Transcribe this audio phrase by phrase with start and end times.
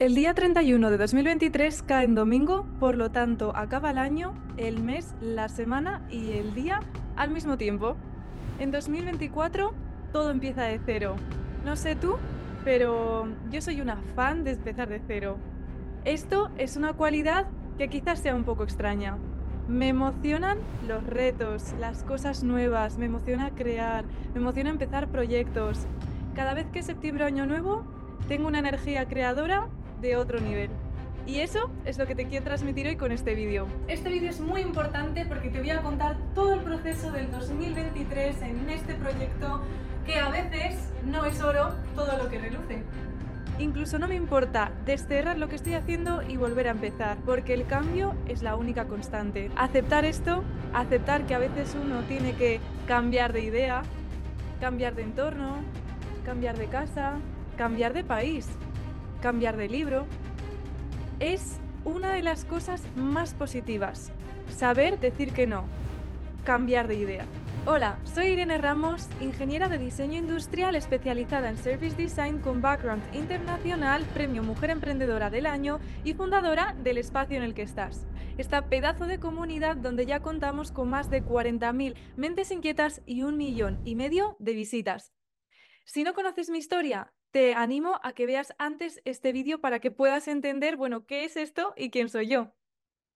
[0.00, 4.82] El día 31 de 2023 cae en domingo, por lo tanto acaba el año, el
[4.82, 6.80] mes, la semana y el día
[7.16, 7.96] al mismo tiempo.
[8.60, 9.74] En 2024
[10.10, 11.16] todo empieza de cero.
[11.66, 12.16] No sé tú,
[12.64, 15.36] pero yo soy una fan de empezar de cero.
[16.06, 19.18] Esto es una cualidad que quizás sea un poco extraña.
[19.68, 25.80] Me emocionan los retos, las cosas nuevas, me emociona crear, me emociona empezar proyectos.
[26.34, 27.84] Cada vez que es septiembre año nuevo,
[28.28, 29.68] tengo una energía creadora
[30.00, 30.70] de otro nivel.
[31.26, 33.66] Y eso es lo que te quiero transmitir hoy con este vídeo.
[33.88, 38.42] Este vídeo es muy importante porque te voy a contar todo el proceso del 2023
[38.42, 39.62] en este proyecto
[40.06, 42.82] que a veces no es oro todo lo que reluce.
[43.58, 47.66] Incluso no me importa desterrar lo que estoy haciendo y volver a empezar, porque el
[47.66, 49.50] cambio es la única constante.
[49.54, 52.58] Aceptar esto, aceptar que a veces uno tiene que
[52.88, 53.82] cambiar de idea,
[54.60, 55.56] cambiar de entorno,
[56.24, 57.18] cambiar de casa,
[57.58, 58.48] cambiar de país,
[59.20, 60.06] cambiar de libro,
[61.20, 64.12] es una de las cosas más positivas.
[64.56, 65.64] Saber decir que no,
[66.44, 67.26] cambiar de idea.
[67.66, 74.02] Hola, soy Irene Ramos, ingeniera de diseño industrial especializada en Service Design con background internacional,
[74.14, 78.06] premio Mujer Emprendedora del Año y fundadora del espacio en el que estás.
[78.38, 83.36] Esta pedazo de comunidad donde ya contamos con más de 40.000 mentes inquietas y un
[83.36, 85.12] millón y medio de visitas.
[85.84, 89.90] Si no conoces mi historia, te animo a que veas antes este vídeo para que
[89.90, 92.52] puedas entender, bueno, qué es esto y quién soy yo.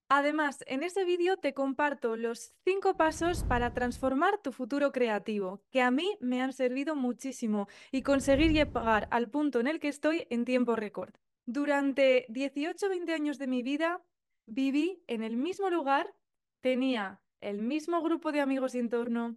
[0.08, 5.80] Además, en ese vídeo te comparto los cinco pasos para transformar tu futuro creativo, que
[5.80, 10.26] a mí me han servido muchísimo y conseguir llegar al punto en el que estoy
[10.30, 11.14] en tiempo récord.
[11.46, 14.02] Durante 18-20 años de mi vida
[14.46, 16.14] viví en el mismo lugar,
[16.60, 19.36] tenía el mismo grupo de amigos y entorno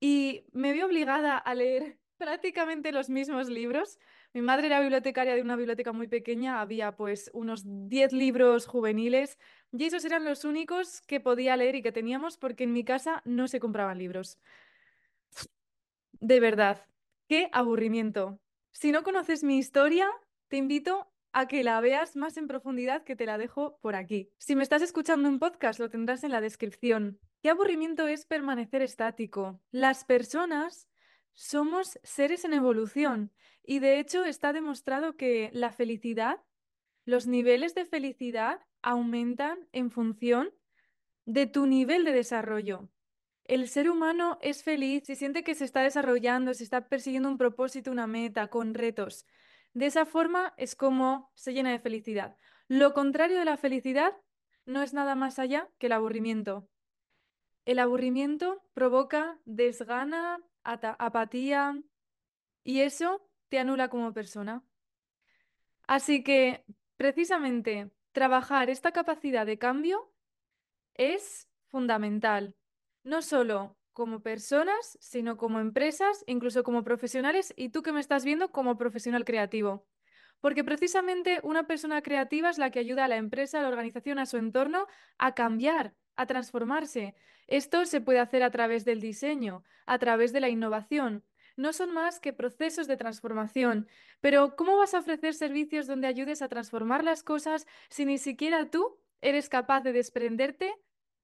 [0.00, 3.98] y me vi obligada a leer prácticamente los mismos libros.
[4.32, 9.40] Mi madre era bibliotecaria de una biblioteca muy pequeña, había pues unos 10 libros juveniles
[9.72, 13.22] y esos eran los únicos que podía leer y que teníamos porque en mi casa
[13.24, 14.38] no se compraban libros.
[16.12, 16.86] De verdad,
[17.28, 18.38] qué aburrimiento.
[18.70, 20.08] Si no conoces mi historia,
[20.46, 24.30] te invito a que la veas más en profundidad que te la dejo por aquí.
[24.38, 27.18] Si me estás escuchando en podcast, lo tendrás en la descripción.
[27.42, 29.60] Qué aburrimiento es permanecer estático.
[29.72, 30.86] Las personas
[31.34, 33.32] somos seres en evolución
[33.62, 36.40] y de hecho está demostrado que la felicidad,
[37.04, 40.50] los niveles de felicidad aumentan en función
[41.24, 42.88] de tu nivel de desarrollo.
[43.44, 47.38] El ser humano es feliz si siente que se está desarrollando, si está persiguiendo un
[47.38, 49.26] propósito, una meta, con retos.
[49.74, 52.36] De esa forma es como se llena de felicidad.
[52.68, 54.14] Lo contrario de la felicidad
[54.64, 56.68] no es nada más allá que el aburrimiento.
[57.64, 61.80] El aburrimiento provoca desgana, apatía
[62.64, 64.64] y eso te anula como persona.
[65.86, 66.64] Así que,
[66.96, 70.12] precisamente, trabajar esta capacidad de cambio
[70.94, 72.54] es fundamental,
[73.02, 78.24] no solo como personas, sino como empresas, incluso como profesionales y tú que me estás
[78.24, 79.86] viendo como profesional creativo.
[80.40, 84.18] Porque precisamente una persona creativa es la que ayuda a la empresa, a la organización,
[84.18, 84.86] a su entorno
[85.18, 87.14] a cambiar, a transformarse.
[87.46, 91.24] Esto se puede hacer a través del diseño, a través de la innovación.
[91.56, 93.86] No son más que procesos de transformación.
[94.20, 98.70] Pero ¿cómo vas a ofrecer servicios donde ayudes a transformar las cosas si ni siquiera
[98.70, 100.74] tú eres capaz de desprenderte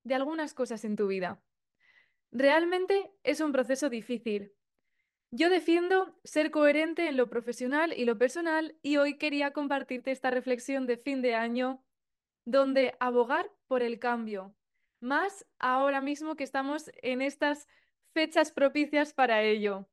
[0.04, 1.40] de algunas cosas en tu vida?
[2.30, 4.52] Realmente es un proceso difícil.
[5.30, 10.30] Yo defiendo ser coherente en lo profesional y lo personal y hoy quería compartirte esta
[10.30, 11.84] reflexión de fin de año
[12.46, 14.54] donde abogar por el cambio,
[15.00, 17.66] más ahora mismo que estamos en estas
[18.12, 19.88] fechas propicias para ello.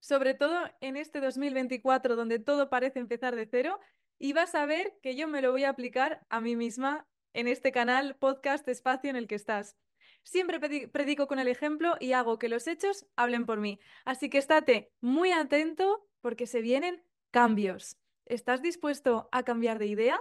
[0.00, 3.80] Sobre todo en este 2024 donde todo parece empezar de cero
[4.18, 7.48] y vas a ver que yo me lo voy a aplicar a mí misma en
[7.48, 9.76] este canal, podcast, espacio en el que estás.
[10.22, 10.58] Siempre
[10.88, 13.78] predico con el ejemplo y hago que los hechos hablen por mí.
[14.04, 17.98] Así que estate muy atento porque se vienen cambios.
[18.24, 20.20] ¿Estás dispuesto a cambiar de idea?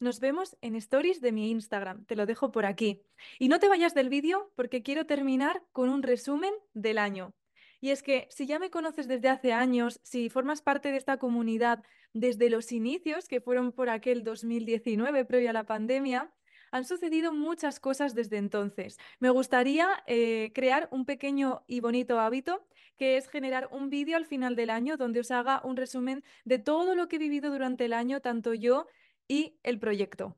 [0.00, 3.02] Nos vemos en stories de mi Instagram, te lo dejo por aquí.
[3.40, 7.34] Y no te vayas del vídeo porque quiero terminar con un resumen del año.
[7.80, 11.16] Y es que si ya me conoces desde hace años, si formas parte de esta
[11.18, 11.82] comunidad
[12.12, 16.32] desde los inicios, que fueron por aquel 2019, previo a la pandemia,
[16.70, 18.98] han sucedido muchas cosas desde entonces.
[19.18, 22.64] Me gustaría eh, crear un pequeño y bonito hábito
[22.98, 26.58] que es generar un vídeo al final del año donde os haga un resumen de
[26.58, 28.86] todo lo que he vivido durante el año, tanto yo
[29.28, 30.36] y el proyecto.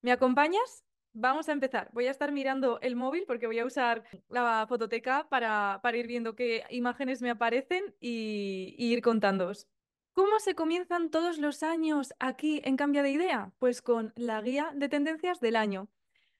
[0.00, 0.84] ¿Me acompañas?
[1.12, 1.90] Vamos a empezar.
[1.92, 6.34] Voy a estar mirando el móvil porque voy a usar la fototeca para, ir viendo
[6.34, 9.68] qué imágenes me aparecen y, y ir contándoos.
[10.12, 13.52] ¿Cómo se comienzan todos los años aquí en Cambia de Idea?
[13.58, 15.88] Pues con la guía de tendencias del año.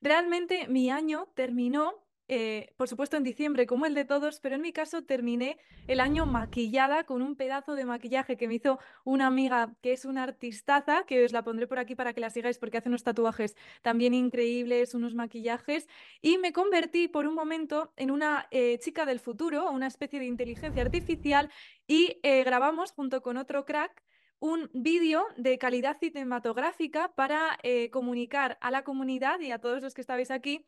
[0.01, 4.63] Realmente mi año terminó eh, por supuesto en diciembre como el de todos, pero en
[4.63, 9.27] mi caso terminé el año maquillada con un pedazo de maquillaje que me hizo una
[9.27, 12.59] amiga que es una artistaza, que os la pondré por aquí para que la sigáis
[12.59, 15.87] porque hace unos tatuajes también increíbles, unos maquillajes,
[16.23, 20.27] y me convertí por un momento en una eh, chica del futuro, una especie de
[20.27, 21.51] inteligencia artificial,
[21.87, 24.03] y eh, grabamos junto con otro crack
[24.41, 27.59] un vídeo de calidad cinematográfica para
[27.91, 30.67] comunicar a la comunidad y a todos los que estabais aquí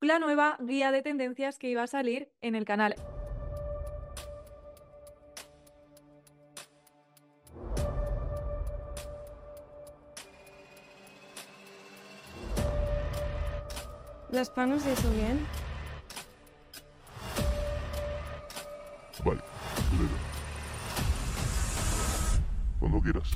[0.00, 2.94] la nueva guía de tendencias que iba a salir en el canal.
[14.30, 15.46] ¿Las panos de eso bien?
[19.24, 19.40] Vale,
[22.78, 23.30] Cuando quieras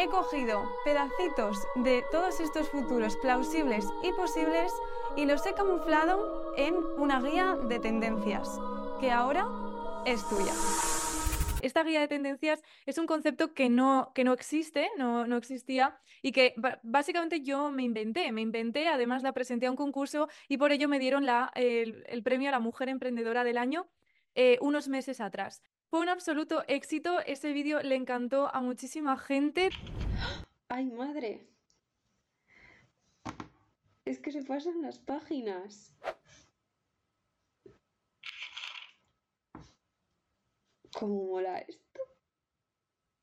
[0.00, 4.72] he cogido pedacitos de todos estos futuros plausibles y posibles
[5.14, 8.58] y los he camuflado en una guía de tendencias,
[8.98, 9.46] que ahora
[10.06, 10.54] es tuya.
[11.60, 16.00] Esta guía de tendencias es un concepto que no, que no existe, no, no existía
[16.22, 18.32] y que básicamente yo me inventé.
[18.32, 22.22] Me inventé, además la presenté a un concurso y por ello me dieron la, el,
[22.22, 23.86] premio a la Mujer Emprendedora del Año
[24.34, 25.62] eh, unos meses atrás.
[25.90, 29.70] Fue un absoluto éxito, ese vídeo le encantó a muchísima gente.
[30.68, 31.48] ¡Ay, madre!
[34.04, 35.92] Es que se pasan las páginas.
[40.96, 42.00] ¿Cómo mola esto?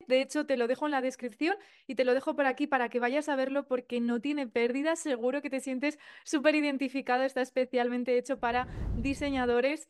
[0.05, 1.55] De hecho, te lo dejo en la descripción
[1.85, 4.97] y te lo dejo por aquí para que vayas a verlo porque no tiene pérdida.
[4.97, 7.23] Seguro que te sientes súper identificado.
[7.23, 8.67] Está especialmente hecho para
[8.97, 9.89] diseñadores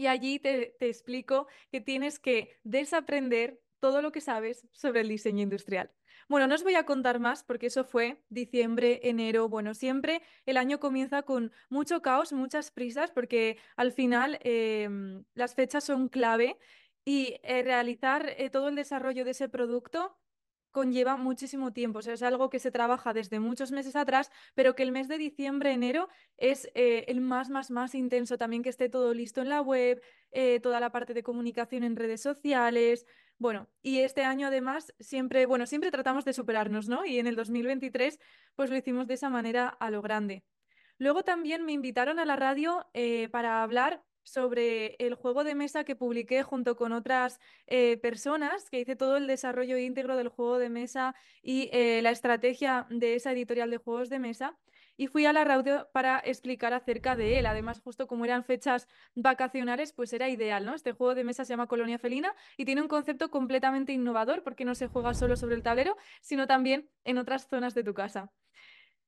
[0.00, 5.42] y allí te, explico que tienes que desaprender todo lo que sabes sobre el diseño
[5.42, 5.90] industrial.
[6.26, 9.50] Bueno, no os voy a contar más porque eso fue diciembre, enero.
[9.50, 15.54] Bueno, siempre el año comienza con mucho caos, muchas prisas, porque al final em, las
[15.54, 16.56] fechas son clave
[17.04, 20.16] y eh, realizar eh, todo el desarrollo de ese producto
[20.70, 22.00] conlleva muchísimo tiempo.
[22.00, 25.72] Es algo que se trabaja desde muchos meses atrás, pero que el mes de diciembre,
[25.72, 28.38] enero es eh, el más, más, más intenso.
[28.38, 31.96] También que esté todo listo en la web, eh, toda la parte de comunicación en
[31.96, 33.06] redes sociales.
[33.38, 37.06] Bueno, y este año además siempre, bueno, siempre tratamos de superarnos, ¿no?
[37.06, 38.18] Y en el 2023
[38.54, 40.44] pues lo hicimos de esa manera a lo grande.
[40.98, 45.84] Luego también me invitaron a la radio eh, para hablar sobre el juego de mesa
[45.84, 50.58] que publiqué junto con otras eh, personas, que hice todo el desarrollo íntegro del juego
[50.58, 54.56] de mesa y eh, la estrategia de esa editorial de juegos de mesa.
[54.96, 57.46] Y fui a la radio para explicar acerca de él.
[57.46, 60.74] Además, justo como eran fechas vacacionales, pues era ideal, ¿no?
[60.74, 64.66] Este juego de mesa se llama Colonia Felina y tiene un concepto completamente innovador porque
[64.66, 68.30] no se juega solo sobre el tablero, sino también en otras zonas de tu casa.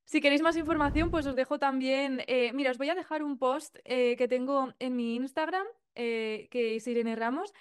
[0.04, 3.38] Si queréis más información, pues os dejo también, eh, mira, os voy a dejar un
[3.38, 7.52] post eh, que tengo en mi Instagram, eh, que es Irene Ramos,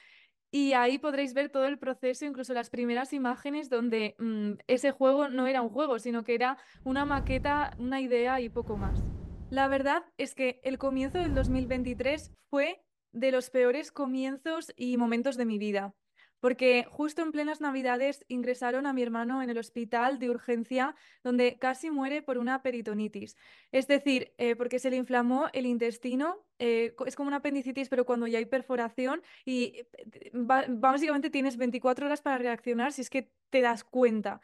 [0.50, 5.30] y ahí podréis ver todo el proceso, incluso las primeras imágenes donde mm, ese juego
[5.30, 9.02] no era un juego, sino que era una maqueta, una idea y poco más.
[9.50, 12.84] La verdad es que el comienzo del 2023 fue
[13.14, 15.94] de los peores comienzos y momentos de mi vida
[16.42, 21.58] porque justo en plenas Navidades ingresaron a mi hermano en el hospital de urgencia donde
[21.58, 23.38] casi muere por una peritonitis.
[23.72, 28.06] Es decir, eh, porque se le inflamó el intestino, eh, es como una apendicitis, pero
[28.06, 33.32] cuando ya hay perforación y eh, básicamente tienes 24 horas para reaccionar si es que
[33.52, 34.42] te das cuenta.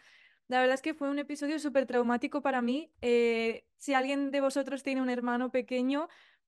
[0.48, 2.90] La verdad es que fue un episodio súper traumático para mí.
[3.02, 6.08] si alguien de vosotros tiene un hermano pequeño,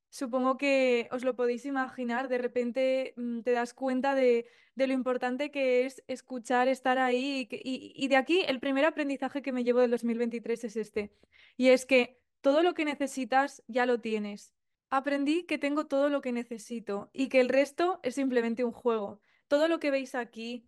[0.10, 5.52] Supongo que os lo podéis imaginar, de repente mm, te das cuenta de, lo importante
[5.52, 9.82] que es escuchar, estar ahí y, y, de aquí el primer aprendizaje que me llevo
[9.82, 11.12] del 2023 es este,
[11.58, 14.54] y es que todo lo que necesitas ya lo tienes.
[14.90, 19.22] Aprendí que tengo todo lo que necesito y que el resto es simplemente un juego.
[19.48, 20.66] Todo lo que veis aquí,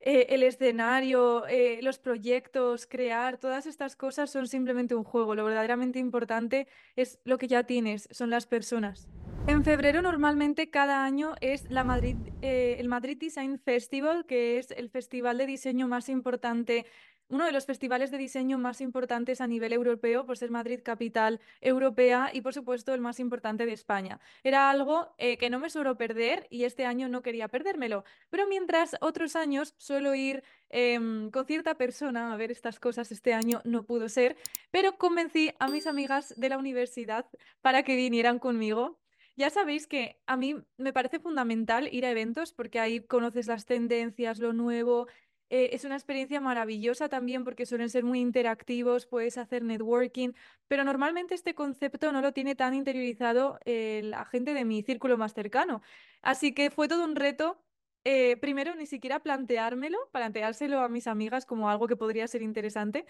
[0.00, 5.34] eh, el escenario, eh, los proyectos, crear, todas estas cosas son simplemente un juego.
[5.34, 9.08] Lo verdaderamente importante es lo que ya tienes, son las personas.
[9.46, 14.70] En febrero normalmente cada año es la Madrid, eh, el Madrid Design Festival, que es
[14.70, 16.86] el festival de diseño más importante
[17.28, 21.40] uno de los festivales de diseño más importantes a nivel europeo, por ser Madrid capital
[21.60, 24.20] europea y, por supuesto, el más importante de España.
[24.42, 28.04] Era algo eh, que no me suelo perder y este año no quería perdérmelo.
[28.30, 33.32] Pero mientras otros años suelo ir em, con cierta persona a ver estas cosas, este
[33.34, 34.36] año no pudo ser,
[34.70, 37.26] pero convencí a mis amigas de la universidad
[37.62, 38.98] para que vinieran conmigo
[39.36, 43.66] Ya sabéis que a mí me parece fundamental ir a eventos porque ahí conoces las
[43.66, 45.08] tendencias, lo nuevo.
[45.50, 50.32] Eh, es una experiencia maravillosa también porque suelen ser muy interactivos, puedes hacer networking,
[50.68, 55.18] pero normalmente este concepto no lo tiene tan interiorizado eh, la gente de mi círculo
[55.18, 55.82] más cercano.
[56.22, 57.62] Así que fue todo un reto
[58.04, 63.06] eh, primero ni siquiera planteármelo, planteárselo a mis amigas como algo que podría ser interesante,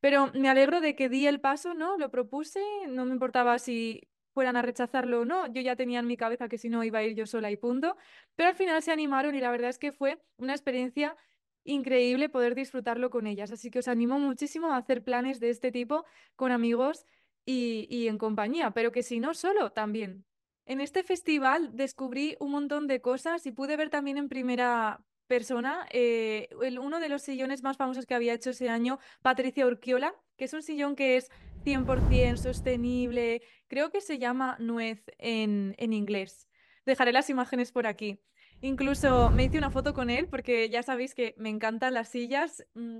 [0.00, 1.98] pero me alegro de que di el paso, ¿no?
[1.98, 6.06] Lo propuse, no me importaba si fueran a rechazarlo o no, yo ya tenía en
[6.06, 7.96] mi cabeza que si no iba a ir yo sola y punto,
[8.36, 11.16] pero al final se animaron y la verdad es que fue una experiencia
[11.64, 15.70] increíble poder disfrutarlo con ellas, así que os animo muchísimo a hacer planes de este
[15.72, 16.04] tipo
[16.36, 17.04] con amigos
[17.44, 20.24] y, y en compañía, pero que si no, solo también.
[20.66, 25.86] En este festival descubrí un montón de cosas y pude ver también en primera persona
[25.90, 30.14] eh, el- uno de los sillones más famosos que había hecho ese año, Patricia Urquiola,
[30.36, 31.30] que es un sillón que es
[31.64, 36.48] 100% sostenible, creo que se llama nuez en, en inglés.
[36.86, 38.20] Dejaré las imágenes por aquí.
[38.60, 42.64] Incluso me hice una foto con él porque ya sabéis que me encantan las sillas.
[42.74, 42.98] Mm,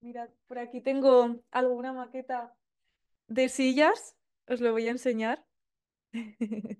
[0.00, 2.54] Mirad, por aquí tengo alguna maqueta
[3.28, 5.44] de sillas, os lo voy a enseñar.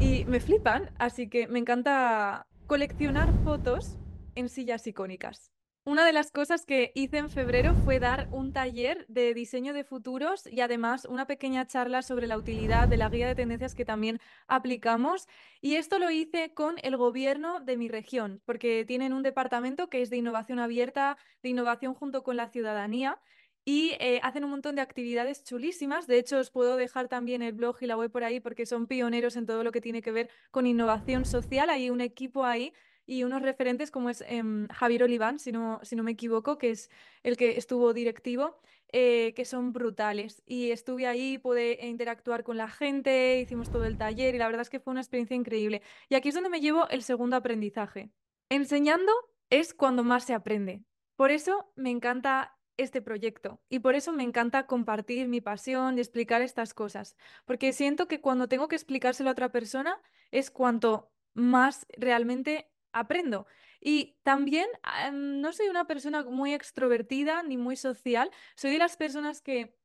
[0.00, 3.96] Y me flipan, así que me encanta coleccionar fotos
[4.34, 5.53] en sillas icónicas.
[5.86, 9.84] Una de las cosas que hice en febrero fue dar un taller de diseño de
[9.84, 13.84] futuros y además una pequeña charla sobre la utilidad de la guía de tendencias que
[13.84, 15.28] también aplicamos.
[15.60, 20.00] Y esto lo hice con el gobierno de mi región, porque tienen un departamento que
[20.00, 23.20] es de innovación abierta, de innovación junto con la ciudadanía
[23.66, 26.06] y eh, hacen un montón de actividades chulísimas.
[26.06, 28.86] De hecho, os puedo dejar también el blog y la web por ahí porque son
[28.86, 31.68] pioneros en todo lo que tiene que ver con innovación social.
[31.68, 32.72] Hay un equipo ahí
[33.06, 36.70] y unos referentes como es em, Javier Oliván, si no, si no me equivoco, que
[36.70, 36.90] es
[37.22, 38.60] el que estuvo directivo,
[38.92, 40.42] eh, que son brutales.
[40.46, 44.62] Y estuve ahí, pude interactuar con la gente, hicimos todo el taller y la verdad
[44.62, 45.82] es que fue una experiencia increíble.
[46.08, 48.10] Y aquí es donde me llevo el segundo aprendizaje.
[48.48, 49.12] Enseñando
[49.50, 50.82] es cuando más se aprende.
[51.16, 56.00] Por eso me encanta este proyecto y por eso me encanta compartir mi pasión y
[56.00, 60.00] explicar estas cosas, porque siento que cuando tengo que explicárselo a otra persona
[60.32, 63.46] es cuanto más realmente aprendo.
[63.80, 64.66] Y también
[65.06, 69.76] em, no soy una persona muy extrovertida ni muy social, soy de las personas que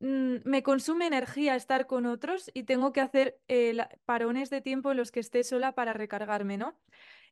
[0.00, 4.90] mm, me consume energía estar con otros y tengo que hacer eh, parones de tiempo
[4.90, 6.76] en los que esté sola para recargarme, ¿no?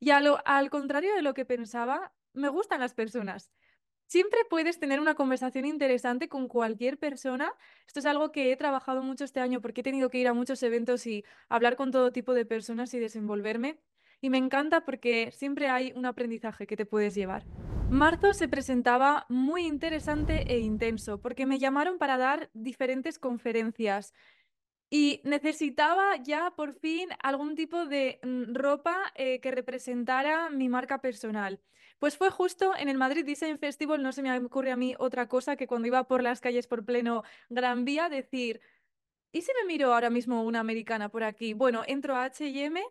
[0.00, 3.50] Y al contrario de lo que pensaba, me gustan las personas.
[4.06, 7.54] Siempre puedes tener una conversación interesante con cualquier persona.
[7.86, 10.34] Esto es algo que he trabajado mucho este año porque he tenido que ir a
[10.34, 13.78] muchos eventos y hablar con todo tipo de personas y desenvolverme.
[14.22, 17.44] Y me encanta porque siempre hay un aprendizaje que te puedes llevar.
[17.90, 24.14] Marzo se presentaba muy interesante e intenso porque me llamaron para dar diferentes conferencias.
[24.88, 31.00] Y necesitaba ya por fin algún tipo de mm, ropa eh, que representara mi marca
[31.00, 31.60] personal.
[31.98, 35.28] Pues fue justo en el Madrid Design Festival, no se me ocurre a mí otra
[35.28, 38.60] cosa que cuando iba por las calles por pleno Gran Vía decir,
[39.32, 41.54] ¿y si me miro ahora mismo una americana por aquí?
[41.54, 42.82] Bueno, entro a H&M,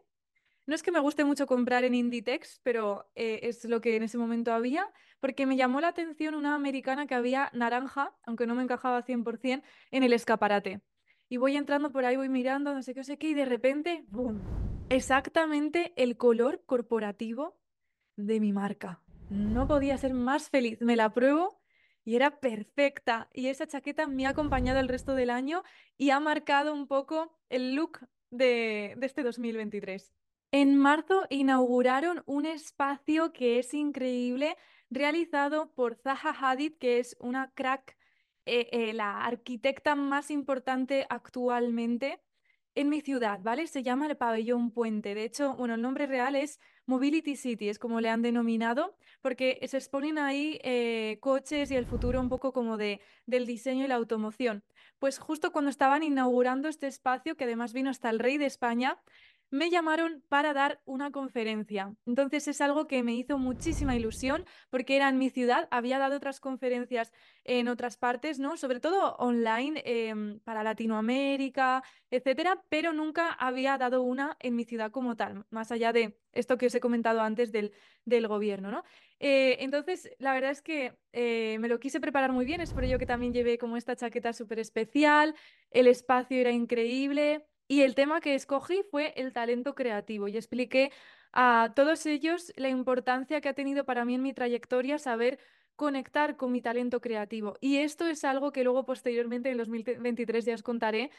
[0.71, 4.03] no es que me guste mucho comprar en Inditex, pero eh, es lo que en
[4.03, 8.55] ese momento había, porque me llamó la atención una americana que había naranja, aunque no
[8.55, 10.79] me encajaba 100%, en el escaparate.
[11.27, 13.43] Y voy entrando por ahí, voy mirando, no sé qué, no sé qué, y de
[13.43, 14.39] repente, ¡boom!
[14.87, 17.59] Exactamente el color corporativo
[18.15, 19.01] de mi marca.
[19.29, 20.79] No podía ser más feliz.
[20.79, 21.59] Me la pruebo
[22.05, 23.29] y era perfecta.
[23.33, 25.63] Y esa chaqueta me ha acompañado el resto del año
[25.97, 30.13] y ha marcado un poco el look de, de este 2023.
[30.53, 34.57] En marzo inauguraron un espacio que es increíble,
[34.89, 37.97] realizado por Zaha Hadid, que es una crack,
[38.45, 42.19] eh, eh, la arquitecta más importante actualmente
[42.75, 43.67] en mi ciudad, ¿vale?
[43.67, 45.15] Se llama el Pabellón Puente.
[45.15, 49.59] De hecho, bueno, el nombre real es Mobility City, es como le han denominado, porque
[49.67, 53.87] se exponen ahí eh, coches y el futuro un poco como de, del diseño y
[53.87, 54.63] la automoción.
[54.99, 58.97] Pues justo cuando estaban inaugurando este espacio, que además vino hasta el rey de España,
[59.51, 61.93] me llamaron para dar una conferencia.
[62.05, 66.15] Entonces es algo que me hizo muchísima ilusión porque era en mi ciudad, había dado
[66.17, 67.11] otras conferencias
[67.43, 68.57] en otras partes, ¿no?
[68.57, 74.91] Sobre todo online em, para Latinoamérica, etcétera, pero nunca había dado una en mi ciudad
[74.91, 77.73] como tal, más allá de esto que os he comentado antes del,
[78.05, 78.83] del gobierno, ¿no?
[79.19, 82.83] Eh, entonces, la verdad es que eh, me lo quise preparar muy bien, es por
[82.83, 85.35] ello que también llevé como esta chaqueta súper especial,
[85.71, 87.45] el espacio era increíble.
[87.71, 90.91] Y el tema que escogí fue el talento creativo y expliqué
[91.31, 95.39] a todos ellos la importancia que ha tenido para mí en mi trayectoria saber
[95.77, 97.55] conectar con mi talento creativo.
[97.61, 101.11] Y esto es algo que luego posteriormente en 2023 ya os contaré.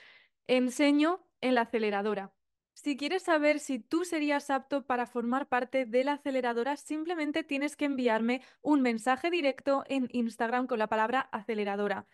[0.47, 2.35] Enseño en la aceleradora.
[2.75, 7.77] Si quieres saber si tú serías apto para formar parte de la aceleradora, simplemente tienes
[7.77, 12.07] que enviarme un mensaje directo en Instagram con la palabra aceleradora.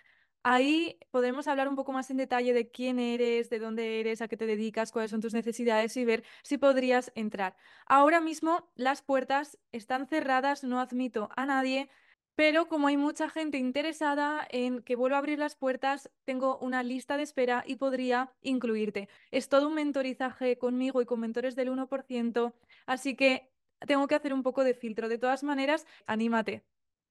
[0.43, 4.29] Ahí podremos hablar un poco más en detalle de quién eres, de dónde eres, a
[4.29, 7.57] qué te dedicas, cuáles son tus necesidades y ver si podrías entrar.
[7.87, 11.91] Ahora mismo las puertas están cerradas, no admito a nadie.
[12.37, 16.85] Pero como hay mucha gente interesada en que vuelva a abrir las puertas, tengo una
[16.85, 19.09] lista de espera y podría incluirte.
[19.33, 22.55] Es todo un mentorizaje conmigo y con mentores del 1%,
[22.87, 23.51] así que
[23.89, 25.09] tengo que hacer un poco de filtro.
[25.09, 26.65] De todas maneras, anímate.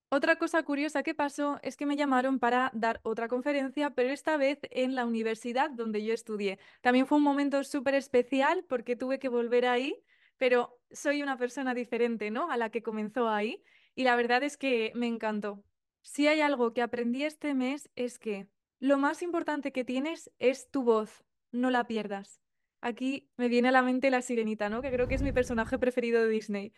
[0.09, 4.37] Otra cosa curiosa que pasó es que me llamaron para dar otra conferencia, pero esta
[4.37, 6.59] vez en la universidad donde yo estudié.
[6.79, 10.01] También fue un momento súper especial porque tuve que volver ahí,
[10.37, 12.49] pero soy una persona diferente, ¿no?
[12.49, 13.61] A la que comenzó ahí
[13.95, 15.61] y la verdad es que me encantó.
[16.03, 18.47] Si hay algo que aprendí este mes es que
[18.79, 22.39] lo más importante que tienes es tu voz, no la pierdas.
[22.79, 24.81] Aquí me viene a la mente la sirenita, ¿no?
[24.81, 26.71] Que creo que es mi personaje preferido de Disney.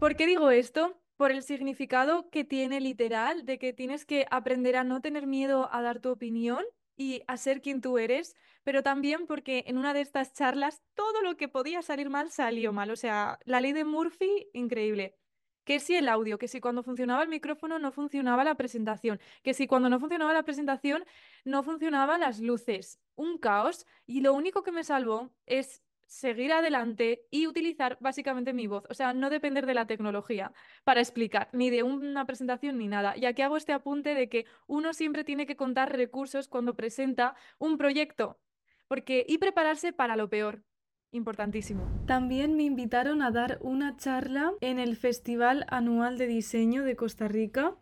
[0.00, 1.00] ¿Por qué digo esto?
[1.18, 5.68] Por el significado que tiene literal, de que tienes que aprender a no tener miedo
[5.72, 6.64] a dar tu opinión
[6.96, 11.20] y a ser quien tú eres, pero también porque en una de estas charlas todo
[11.22, 12.90] lo que podía salir mal salió mal.
[12.92, 15.16] O sea, la ley de Murphy, increíble
[15.64, 19.52] que si el audio, que si cuando funcionaba el micrófono no funcionaba la presentación, que
[19.52, 21.04] si cuando no funcionaba la presentación
[21.44, 23.00] no funcionaban las luces.
[23.16, 23.84] Un caos.
[24.06, 28.84] Y lo único que me salvó es seguir adelante y utilizar básicamente mi voz.
[28.90, 33.16] O sea, no depender de la tecnología para explicar, ni de una presentación ni nada.
[33.16, 37.36] Y aquí hago este apunte de que uno siempre tiene que contar recursos cuando presenta
[37.58, 38.40] un proyecto.
[38.88, 40.64] Porque, y prepararse para lo peor
[41.12, 41.86] importantísimo.
[42.06, 47.28] También me invitaron a dar una charla en el Festival Anual de Diseño de Costa
[47.28, 47.76] Rica.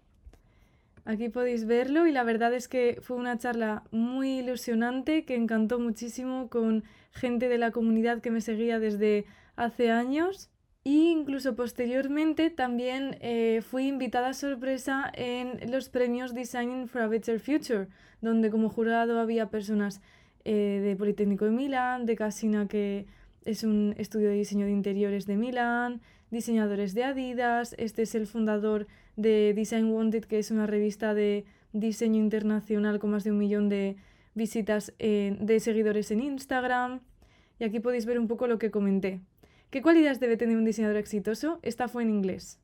[1.06, 5.78] Aquí podéis verlo y la verdad es que fue una charla muy ilusionante que encantó
[5.78, 6.82] muchísimo con
[7.12, 10.50] gente de la comunidad que me seguía desde hace años.
[10.84, 17.38] E incluso posteriormente también eh, fui invitada sorpresa en los premios Design for a Better
[17.38, 17.86] Future,
[18.20, 20.00] donde como jurado había personas
[20.44, 23.06] eh, de Politécnico de Milán, de Casina, que
[23.44, 26.00] es un estudio de diseño de interiores de Milán,
[26.32, 31.44] diseñadores de Adidas, este es el fundador de Design Wanted, que es una revista de
[31.72, 33.96] diseño internacional con más de un millón de
[34.34, 37.00] visitas eh, de seguidores en Instagram.
[37.58, 39.20] Y aquí podéis ver un poco lo que comenté.
[39.70, 41.58] ¿Qué cualidades debe tener un diseñador exitoso?
[41.62, 42.60] Esta fue en inglés.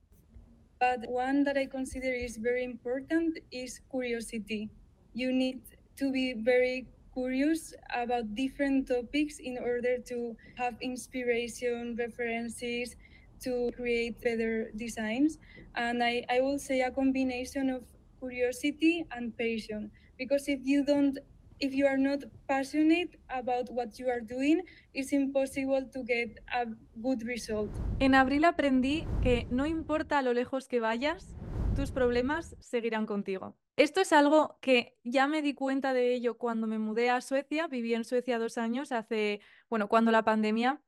[0.79, 4.69] But one that I consider is very important is curiosity.
[5.15, 5.61] You need
[5.97, 12.97] to be very curious about different topics in order to have inspiration, references,
[13.45, 15.39] to create better designs.
[15.75, 17.83] And I, I will say a combination of
[18.19, 19.91] curiosity and passion.
[20.19, 21.19] Because if you don't
[21.63, 26.67] if you are not passionate about what you are doing, it's impossible to get a
[26.97, 27.71] good result.
[28.01, 31.37] En abril aprendí que no importa lo lejos que vayas,
[31.77, 33.57] tus problemas seguirán contigo.
[33.77, 37.69] Esto es algo que ya me di cuenta de ello cuando me mudé a Suecia,
[37.69, 40.83] viví en Suecia dos años, hace, bueno, cuando la pandemia,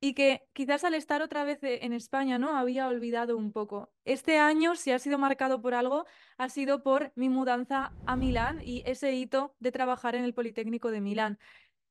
[0.00, 2.56] y que quizás al estar otra vez e, en España, ¿no?
[2.56, 3.92] Había olvidado un poco.
[4.04, 6.06] Este año, si ha sido marcado por algo,
[6.38, 10.90] ha sido por mi mudanza a Milán y ese hito de trabajar en el Politécnico
[10.90, 11.38] de Milán.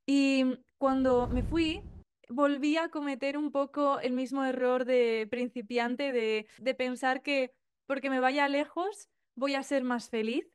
[0.06, 0.45] Y
[0.78, 1.82] cuando me fui,
[2.30, 7.54] volví a cometer un poco el mismo error de principiante de, de pensar que
[7.86, 10.45] porque me vaya lejos voy a ser más feliz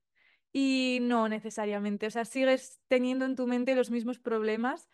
[0.52, 2.06] y no necesariamente.
[2.06, 4.88] O sea, sigues teniendo en tu mente los mismos problemas.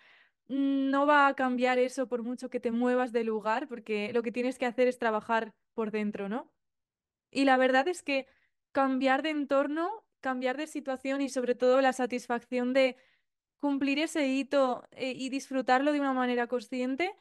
[0.51, 4.33] No va a cambiar eso por mucho que te muevas de lugar, porque lo que
[4.33, 6.53] tienes que hacer es trabajar por dentro, ¿no?
[7.31, 8.27] Y la verdad es que
[8.73, 12.97] cambiar de entorno, cambiar de situación y sobre todo la satisfacción de
[13.61, 17.15] cumplir ese hito eh, y disfrutarlo de una manera consciente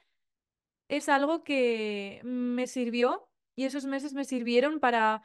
[0.87, 5.23] es algo que me sirvió y esos meses me sirvieron para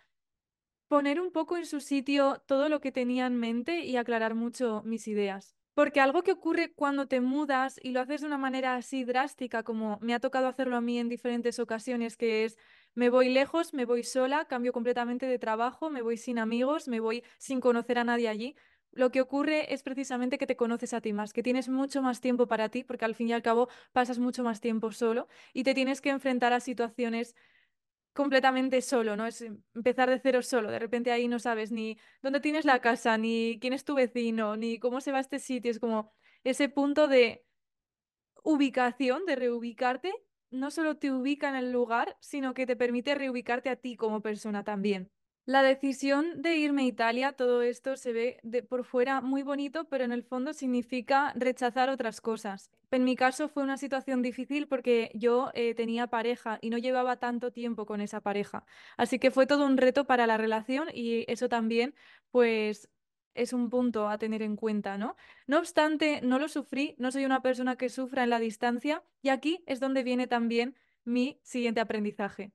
[0.88, 4.82] poner un poco en su sitio todo lo que tenía en mente y aclarar mucho
[4.84, 5.56] mis ideas.
[5.74, 9.64] Porque algo que ocurre cuando te mudas y lo haces de una manera así drástica,
[9.64, 12.56] como me ha tocado hacerlo a mí en diferentes ocasiones, que es
[12.94, 17.00] me voy lejos, me voy sola, cambio completamente de trabajo, me voy sin amigos, me
[17.00, 18.54] voy sin conocer a nadie allí.
[18.92, 22.20] Lo que ocurre es precisamente que te conoces a ti más, que tienes mucho más
[22.20, 25.64] tiempo para ti, porque al fin y al cabo pasas mucho más tiempo solo y
[25.64, 27.34] te tienes que enfrentar a situaciones
[28.14, 29.26] completamente solo, ¿no?
[29.26, 29.42] Es
[29.74, 30.70] empezar de cero solo.
[30.70, 34.56] De repente ahí no sabes ni dónde tienes la casa, ni quién es tu vecino,
[34.56, 35.70] ni cómo se va este sitio.
[35.70, 36.12] Es como
[36.44, 37.44] ese punto de
[38.44, 40.12] ubicación, de reubicarte,
[40.50, 44.22] no solo te ubica en el lugar, sino que te permite reubicarte a ti como
[44.22, 45.10] persona también.
[45.46, 50.02] La decisión de irme a Italia, todo esto se ve por fuera muy bonito, pero
[50.02, 52.70] en el fondo significa rechazar otras cosas.
[52.90, 57.18] En mi caso fue una situación difícil porque yo eh, tenía pareja y no llevaba
[57.18, 58.64] tanto tiempo con esa pareja.
[58.96, 61.94] Así que fue todo un reto para la relación y eso también,
[62.30, 62.88] pues,
[63.34, 65.14] es un punto a tener en cuenta, ¿no?
[65.46, 69.28] No obstante, no lo sufrí, no soy una persona que sufra en la distancia y
[69.28, 72.52] aquí es donde viene también mi siguiente aprendizaje.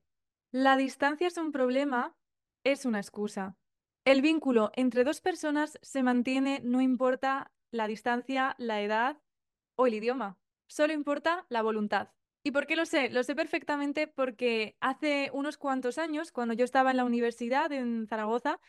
[0.52, 2.16] La distancia es un problema
[2.64, 3.58] es una excusa.
[4.06, 9.22] El vínculo entre dos personas se mantiene no importa la distancia, la edad
[9.76, 10.38] o el idioma.
[10.68, 12.10] Solo importa la voluntad.
[12.44, 13.10] ¿Y por qué lo sé?
[13.10, 18.08] Lo sé perfectamente porque hace unos cuantos años, cuando yo estaba en la universidad en
[18.08, 18.60] Zaragoza,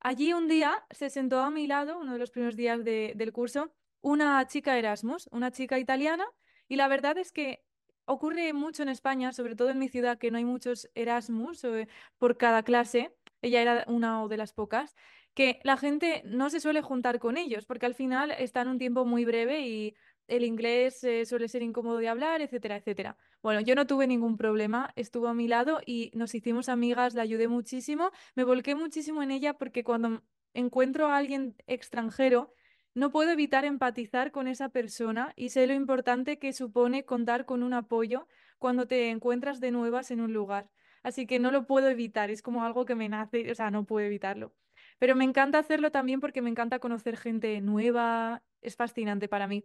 [0.00, 3.72] allí un día se sentó a mi lado, uno de los primeros días del curso,
[4.00, 6.24] una chica Erasmus, una chica italiana,
[6.68, 7.62] y la verdad es que
[8.06, 11.88] ocurre mucho en España, sobre todo en mi ciudad, que no hay muchos Erasmus eh,
[12.16, 14.94] por cada clase ella era una de las pocas,
[15.34, 19.04] que la gente no se suele juntar con ellos, porque al final están un tiempo
[19.04, 19.94] muy breve y
[20.26, 23.16] el inglés eh, suele ser incómodo de hablar, etcétera, etcétera.
[23.42, 27.22] Bueno, yo no tuve ningún problema, estuvo a mi lado y nos hicimos amigas, la
[27.22, 30.22] ayudé muchísimo, me volqué muchísimo en ella porque cuando
[30.54, 32.52] encuentro a alguien extranjero,
[32.94, 37.62] no puedo evitar empatizar con esa persona y sé lo importante que supone contar con
[37.62, 38.26] un apoyo
[38.58, 40.68] cuando te encuentras de nuevas en un lugar
[41.02, 43.84] así que no lo puedo evitar, es como algo que me nace, o sea, no
[43.84, 44.54] puedo evitarlo.
[44.98, 49.64] Pero me encanta hacerlo también porque me encanta conocer gente nueva, es fascinante para mí.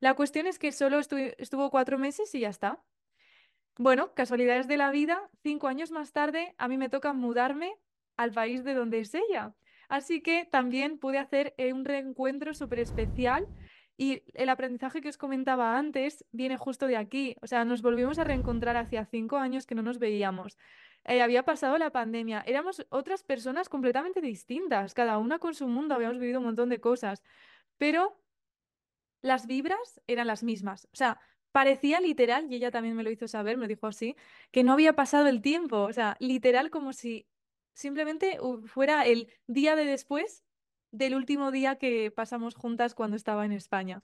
[0.00, 2.82] La cuestión es que solo estuvo cuatro meses y ya está.
[3.76, 7.74] Bueno, casualidades de la vida, cinco años más tarde a mí me toca mudarme
[8.16, 9.54] al país de donde es ella.
[9.88, 13.46] Así que también pude hacer eh, un reencuentro súper especial
[13.96, 17.36] y el aprendizaje que os comentaba antes viene justo de aquí.
[17.42, 20.58] O sea, nos volvimos a reencontrar hacía cinco años que no nos veíamos.
[21.04, 22.42] Eh, había pasado la pandemia.
[22.46, 25.94] Éramos otras personas completamente distintas, cada una con su mundo.
[25.94, 27.22] Habíamos vivido un montón de cosas.
[27.78, 28.20] Pero
[29.22, 30.86] las vibras eran las mismas.
[30.92, 31.20] O sea,
[31.52, 34.16] parecía literal, y ella también me lo hizo saber, me dijo así,
[34.50, 35.82] que no había pasado el tiempo.
[35.82, 37.28] O sea, literal como si
[37.74, 40.43] simplemente fuera el día de después
[40.94, 44.02] del último día que pasamos juntas cuando estaba en España.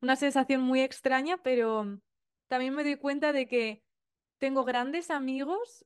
[0.00, 2.00] Una sensación muy extraña, pero
[2.48, 3.82] también me doy cuenta de que
[4.38, 5.84] tengo grandes amigos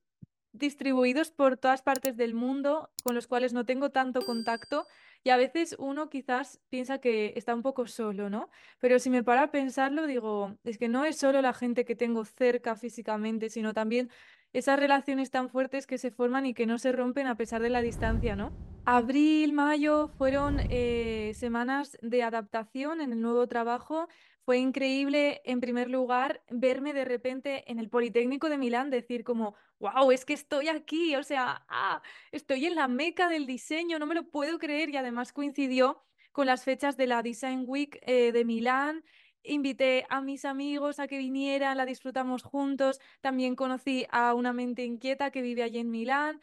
[0.52, 4.86] distribuidos por todas partes del mundo con los cuales no tengo tanto contacto
[5.24, 8.50] y a veces uno quizás piensa que está un poco solo, ¿no?
[8.78, 11.96] Pero si me para a pensarlo, digo, es que no es solo la gente que
[11.96, 14.10] tengo cerca físicamente, sino también
[14.52, 17.70] esas relaciones tan fuertes que se forman y que no se rompen a pesar de
[17.70, 18.73] la distancia, ¿no?
[18.86, 24.08] Abril, mayo fueron eh, semanas de adaptación en el nuevo trabajo.
[24.44, 29.54] Fue increíble, en primer lugar, verme de repente en el Politécnico de Milán, decir como,
[29.78, 34.04] wow, es que estoy aquí, o sea, ah, estoy en la meca del diseño, no
[34.04, 38.32] me lo puedo creer y además coincidió con las fechas de la Design Week eh,
[38.32, 39.02] de Milán
[39.46, 42.98] invité a mis amigos a que vinieran, la disfrutamos juntos.
[43.20, 46.40] También conocí a una mente inquieta que vive allí en Milán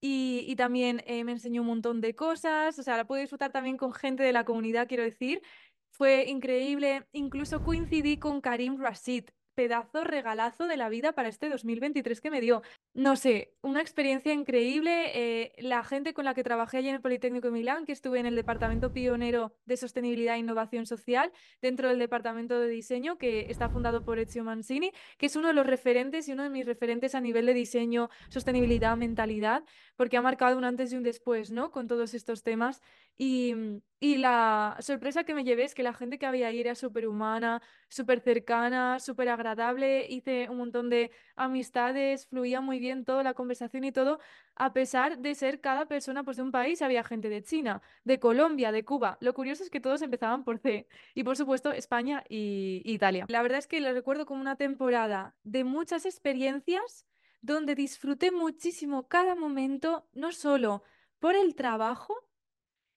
[0.00, 2.78] y, también eh, me enseñó un montón de cosas.
[2.78, 5.42] O sea, la pude disfrutar también con gente de la comunidad, quiero decir.
[5.90, 7.06] Fue increíble.
[7.12, 12.40] Incluso coincidí con Karim Rashid, pedazo regalazo de la vida para este 2023 que me
[12.40, 12.62] dio.
[12.94, 15.10] No sé, una experiencia increíble.
[15.14, 18.20] Eh, la gente con la que trabajé allí en el Politécnico de Milán, que estuve
[18.20, 23.50] en el Departamento Pionero de Sostenibilidad e Innovación Social, dentro del Departamento de Diseño, que
[23.50, 26.66] está fundado por Ezio Mancini, que es uno de los referentes y uno de mis
[26.66, 29.64] referentes a nivel de diseño, sostenibilidad, mentalidad,
[29.96, 31.70] porque ha marcado un antes y un después, ¿no?
[31.70, 32.82] Con todos estos temas.
[33.16, 33.54] Y,
[34.02, 37.06] y la sorpresa que me llevé es que la gente que había ahí era súper
[37.06, 37.60] humana,
[37.90, 40.06] súper cercana, súper agradable.
[40.08, 44.18] Hice un montón de amistades, fluía muy bien toda la conversación y todo,
[44.54, 46.80] a pesar de ser cada persona pues, de un país.
[46.80, 49.18] Había gente de China, de Colombia, de Cuba.
[49.20, 50.88] Lo curioso es que todos empezaban por C.
[51.14, 53.26] Y por supuesto, España y Italia.
[53.28, 57.06] La verdad es que lo recuerdo como una temporada de muchas experiencias
[57.42, 60.84] donde disfruté muchísimo cada momento, no solo
[61.18, 62.29] por el trabajo,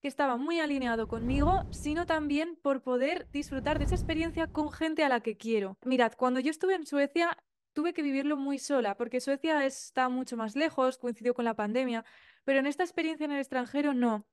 [0.04, 5.02] que estaba muy alineado conmigo, sino también por poder disfrutar de esa experiencia con gente
[5.06, 5.78] a la que quiero.
[5.86, 7.38] Mirad, cuando yo estuve en Suecia,
[7.72, 12.04] tuve que vivirlo muy sola, porque Suecia está mucho más lejos, coincidió con la pandemia,
[12.44, 14.28] pero en esta experiencia en el extranjero no.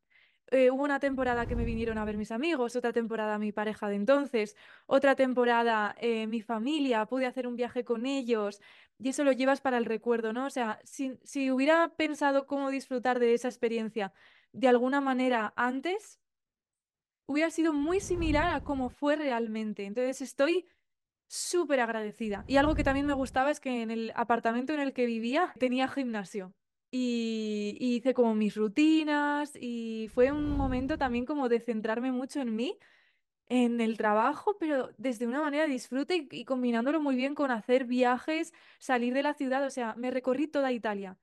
[0.50, 3.88] Eh, hubo una temporada que me vinieron a ver mis amigos, otra temporada mi pareja
[3.88, 4.56] de entonces,
[4.86, 8.60] otra temporada eh, mi familia, pude hacer un viaje con ellos
[8.98, 10.46] y eso lo llevas para el recuerdo, ¿no?
[10.46, 14.12] O sea, si, si hubiera pensado cómo disfrutar de esa experiencia
[14.52, 16.20] de alguna manera antes,
[17.26, 19.84] hubiera sido muy similar a cómo fue realmente.
[19.84, 20.66] Entonces estoy
[21.28, 22.44] súper agradecida.
[22.48, 25.54] Y algo que también me gustaba es que en el apartamento en el que vivía
[25.58, 26.52] tenía gimnasio.
[26.92, 32.56] y, hice como mis rutinas y fue un momento también como de centrarme mucho en
[32.56, 32.78] mí
[33.50, 37.84] en el trabajo, pero desde una manera disfrute y, y combinándolo muy bien con hacer
[37.84, 41.18] viajes, salir de la ciudad, o sea, me recorrí toda Italia.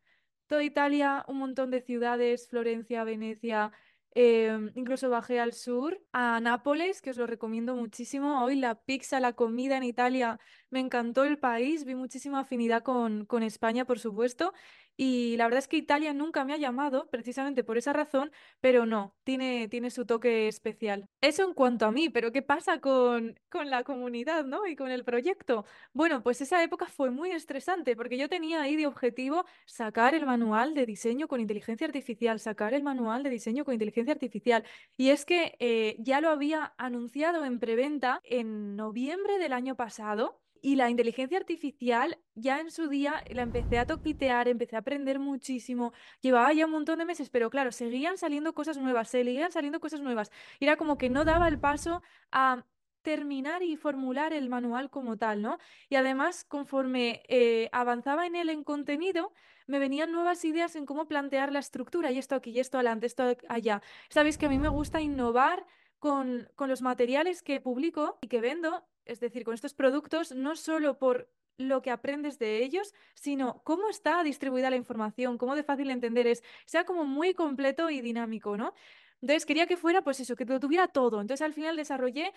[0.47, 3.71] Toda Italia, un montón de ciudades, Florencia, Venecia,
[4.11, 8.43] em, incluso bajé al sur, a Nápoles, que os lo recomiendo muchísimo.
[8.43, 13.25] Hoy la pizza, la comida en Italia, me encantó el país, vi muchísima afinidad con,
[13.25, 14.53] con España, por supuesto.
[14.97, 18.85] Y la verdad es que Italia nunca me ha llamado, precisamente por esa razón, pero
[18.87, 21.07] no, tiene, tiene su toque especial.
[21.21, 24.65] Eso en cuanto a mí, pero ¿qué pasa con, con la comunidad, ¿no?
[24.67, 25.65] Y con el proyecto.
[25.93, 30.25] Bueno, pues esa época fue muy estresante porque yo tenía ahí de objetivo sacar el
[30.25, 34.63] manual de diseño con inteligencia artificial, sacar el manual de diseño con inteligencia artificial.
[34.97, 40.41] Y es que eh, ya lo había anunciado en preventa en noviembre del año pasado.
[40.61, 45.19] Y la inteligencia artificial ya en su día la empecé a toquitear, empecé a aprender
[45.19, 49.79] muchísimo, llevaba ya un montón de meses, pero claro, seguían saliendo cosas nuevas, seguían saliendo
[49.79, 50.31] cosas nuevas.
[50.59, 52.65] Y era como que no daba el paso a
[53.01, 55.59] terminar y formular el manual como tal, ¿no?
[55.87, 59.31] Y además, conforme eh, avanzaba en él en contenido,
[59.65, 63.05] me venían nuevas ideas en cómo plantear la estructura, y esto aquí, y esto adelante,
[63.05, 63.81] esto allá.
[64.09, 65.65] Sabéis que a mí me gusta innovar
[65.99, 70.55] con, con los materiales que publico y que vendo es decir, con estos productos, no
[70.55, 75.63] solo por lo que aprendes de ellos, sino cómo está distribuida la información, cómo de
[75.63, 78.73] fácil entender es, sea como muy completo y dinámico, ¿no?
[79.21, 81.19] Entonces quería que fuera, pues eso, que lo tuviera todo.
[81.21, 82.33] Entonces al final desarrollé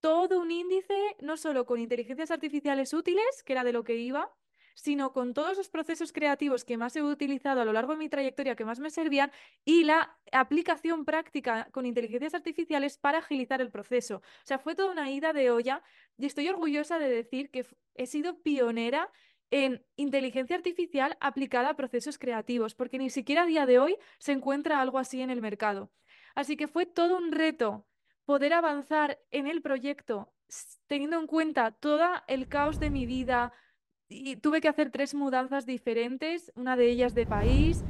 [0.00, 4.34] todo un índice, no solo con inteligencias artificiales útiles, que era de lo que iba,
[4.76, 8.08] sino con todos los procesos creativos que más he utilizado a lo largo de mi
[8.08, 9.32] trayectoria, que más me servían,
[9.64, 14.16] y la aplicación práctica con inteligencias artificiales para agilizar el proceso.
[14.16, 15.82] O sea, fue toda una ida de olla
[16.18, 19.10] y estoy orgullosa de decir que he sido pionera
[19.50, 24.32] en inteligencia artificial aplicada a procesos creativos, porque ni siquiera a día de hoy se
[24.32, 25.90] encuentra algo así en el mercado.
[26.34, 27.86] Así que fue todo un reto
[28.26, 30.34] poder avanzar en el proyecto
[30.86, 33.52] teniendo en cuenta todo el caos de mi vida,
[34.08, 37.84] y tuve que hacer tres mudanzas diferentes, una de ellas de país,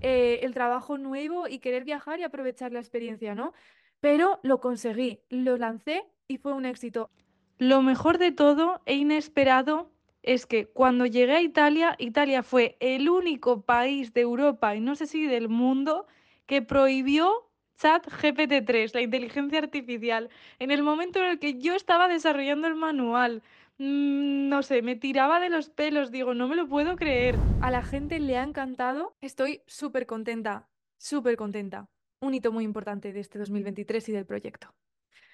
[0.00, 3.52] eh, el trabajo nuevo y querer viajar y aprovechar la experiencia, ¿no?
[4.00, 7.10] Pero lo conseguí, lo lancé y fue un éxito.
[7.58, 9.90] Lo mejor de todo e inesperado
[10.22, 14.94] es que cuando llegué a Italia, Italia fue el único país de Europa y no
[14.94, 16.06] sé si del mundo
[16.46, 20.28] que prohibió Chat GPT-3, la inteligencia artificial,
[20.58, 23.42] en el momento en el que yo estaba desarrollando el manual.
[23.80, 27.36] Mm, no sé, me tiraba de los pelos, digo, no me lo puedo creer.
[27.62, 31.88] A la gente le ha encantado, estoy súper contenta, súper contenta.
[32.20, 34.74] Un hito muy importante de este 2023 y del proyecto.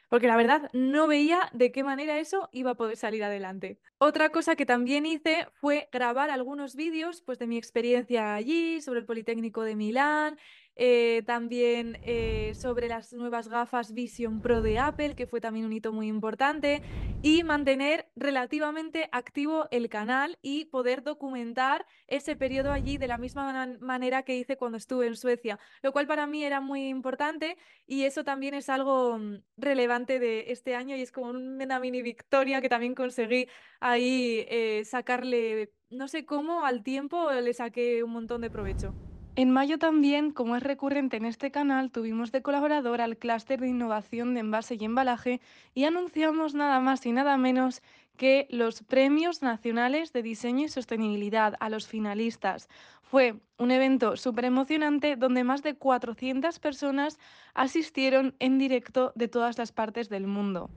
[0.09, 3.81] Porque la verdad no veía de qué manera eso iba a poder salir adelante.
[3.99, 9.01] Otra cosa que también hice fue grabar algunos vídeos pues, de mi experiencia allí, sobre
[9.01, 10.39] el Politécnico de Milán,
[10.79, 15.73] eh, también eh, sobre las nuevas gafas Vision Pro de Apple, que fue también un
[15.73, 16.83] hito muy importante,
[17.23, 23.67] y mantener relativamente activo el canal y poder documentar ese periodo allí de la misma
[23.81, 28.05] manera que hice cuando estuve en Suecia, lo cual para mí era muy importante y
[28.05, 32.61] eso también es algo mm, relevante de este año y es como una mini victoria
[32.61, 33.49] que también conseguí
[33.81, 38.95] ahí eh, sacarle, no sé cómo, al tiempo le saqué un montón de provecho.
[39.39, 43.69] En mayo también, como es recurrente en este canal, tuvimos de colaborador al clúster de
[43.69, 45.43] innovación de envase y embalaje
[45.75, 47.83] y anunciamos nada más y nada menos
[48.17, 52.71] que los premios nacionales de diseño y sostenibilidad a los finalistas.
[53.03, 57.19] Fue un evento súper emocionante donde más de 400 personas
[57.53, 60.71] asistieron en directo de todas las partes del mundo.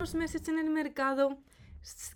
[0.00, 1.38] Los meses en el mercado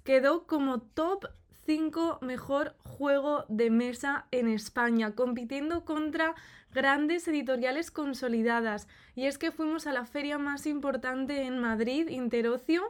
[0.02, 1.26] quedó como top
[1.66, 6.34] 5 mejor juego de mesa en España, compitiendo contra
[6.72, 8.88] grandes editoriales consolidadas.
[9.14, 12.82] Y es que fuimos a la feria más importante en Madrid, Interocio,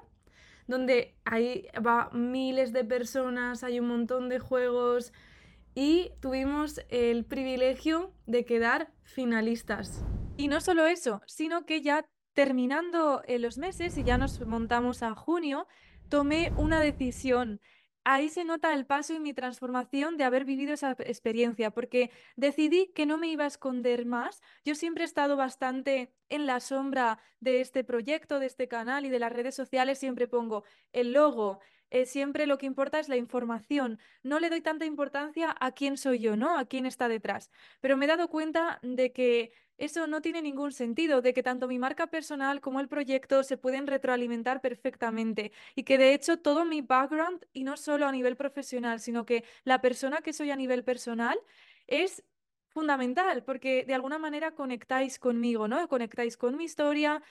[0.66, 5.12] donde ahí va miles de personas, hay un montón de juegos
[5.74, 10.04] y tuvimos el privilegio de quedar finalistas.
[10.37, 15.02] Y no solo eso, sino que ya terminando eh, los meses y ya nos montamos
[15.02, 15.66] a junio,
[16.08, 17.60] tomé una decisión
[18.05, 22.93] ahí se nota el paso y mi transformación de haber vivido esa experiencia, porque decidí
[22.95, 24.43] que no me iba a esconder más.
[24.64, 29.11] Yo siempre he estado bastante en la sombra de este proyecto, de este canal y
[29.11, 31.61] de las redes sociales, siempre pongo el logo.
[31.90, 34.01] Eh, siempre lo que importa es la información.
[34.25, 36.59] No le doy tanta importancia a quién soy yo, ¿no?
[36.59, 37.51] A quién está detrás.
[37.81, 41.68] Pero me he dado cuenta de que eso no tiene ningún sentido, de que tanto
[41.68, 46.64] mi marca personal como el proyecto se pueden retroalimentar perfectamente y que de hecho todo
[46.64, 50.56] mi background, y no solo a nivel profesional, sino que la persona que soy a
[50.56, 51.38] nivel personal,
[51.87, 52.24] es
[52.68, 55.88] fundamental porque de alguna manera conectáis conmigo, ¿no?
[55.88, 57.22] Conectáis con mi historia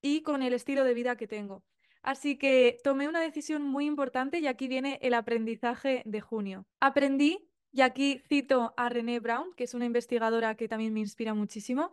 [0.00, 1.64] y con el estilo de vida que tengo.
[2.02, 6.66] Así que tomé una decisión muy importante y aquí viene el aprendizaje de junio.
[6.80, 11.34] Aprendí, y aquí cito a René Brown, que es una investigadora que también me inspira
[11.34, 11.90] muchísimo,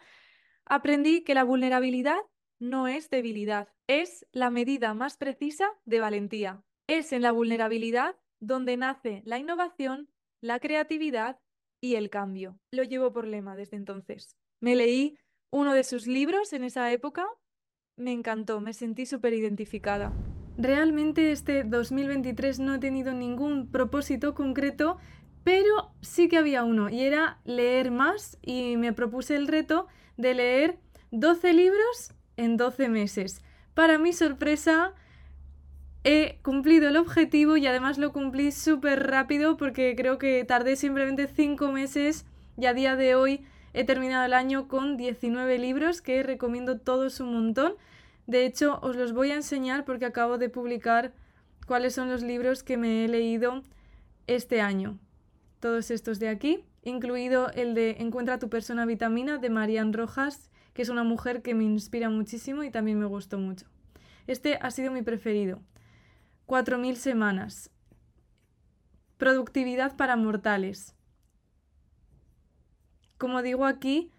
[0.65, 2.19] aprendí que la vulnerabilidad
[2.59, 6.61] no es debilidad, es la medida más precisa de valentía.
[6.87, 10.09] Es en la vulnerabilidad donde nace la innovación,
[10.41, 11.39] la creatividad
[11.81, 12.59] y el cambio.
[12.71, 14.35] Lo llevo por lema desde entonces.
[14.59, 15.17] Me leí
[15.51, 17.25] uno de sus libros en esa época,
[17.95, 20.13] me encantó, me sentí súper identificada.
[20.57, 24.97] Realmente este 2023 no he tenido ningún propósito concreto,
[25.43, 30.33] pero sí que había uno y era leer más y me propuse el reto de
[30.33, 30.79] leer
[31.11, 33.41] 12 libros en 12 meses.
[33.73, 34.93] Para mi sorpresa,
[36.03, 41.27] he cumplido el objetivo y además lo cumplí súper rápido porque creo que tardé simplemente
[41.27, 42.25] 5 meses
[42.57, 47.19] y a día de hoy he terminado el año con 19 libros que recomiendo todos
[47.19, 47.73] un montón.
[48.27, 51.13] De hecho, os los voy a enseñar porque acabo de publicar
[51.65, 53.63] cuáles son los libros que me he leído
[54.27, 54.99] este año.
[55.59, 60.81] Todos estos de aquí, incluido el de Encuentra tu persona vitamina de Marian Rojas, que
[60.81, 63.65] es una mujer que me inspira muchísimo y también me gustó mucho.
[64.27, 65.61] Este ha sido mi preferido.
[66.47, 67.71] 4.000 semanas.
[69.17, 70.95] Productividad para mortales.
[73.17, 74.11] Como digo aquí,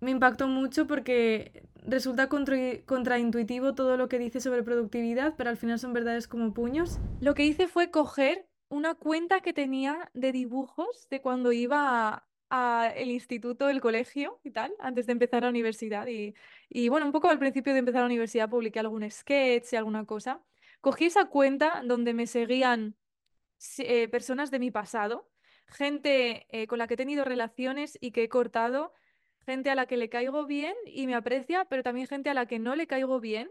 [0.00, 5.78] me impactó mucho porque resulta contraintuitivo todo lo que dice sobre productividad, pero al final
[5.78, 6.98] son verdades como puños.
[7.20, 13.10] Lo que hice fue coger una cuenta que tenía de dibujos de cuando iba al
[13.10, 16.06] instituto, el colegio y tal, antes de empezar la universidad.
[16.06, 16.34] Y,
[16.68, 20.04] y bueno, un poco al principio de empezar la universidad publiqué algún sketch y alguna
[20.04, 20.42] cosa.
[20.80, 22.96] Cogí esa cuenta donde me seguían
[23.78, 25.30] eh, personas de mi pasado,
[25.66, 28.92] gente eh, con la que he tenido relaciones y que he cortado,
[29.46, 32.46] gente a la que le caigo bien y me aprecia, pero también gente a la
[32.46, 33.50] que no le caigo bien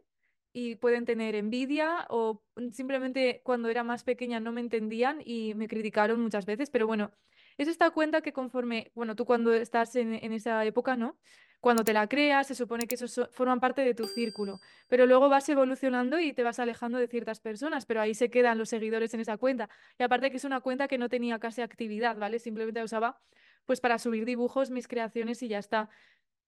[0.53, 5.67] y pueden tener envidia o simplemente cuando era más pequeña no me entendían y me
[5.67, 7.11] criticaron muchas veces, pero bueno,
[7.57, 11.19] es esta cuenta que conforme, bueno, tú cuando estás en, en esa época, ¿no?
[11.59, 15.29] Cuando te la creas, se supone que eso forman parte de tu círculo, pero luego
[15.29, 19.13] vas evolucionando y te vas alejando de ciertas personas, pero ahí se quedan los seguidores
[19.13, 19.69] en esa cuenta.
[19.97, 22.39] Y aparte que es una cuenta que no tenía casi actividad, ¿vale?
[22.39, 23.21] Simplemente usaba
[23.65, 25.89] pues para subir dibujos, mis creaciones y ya está.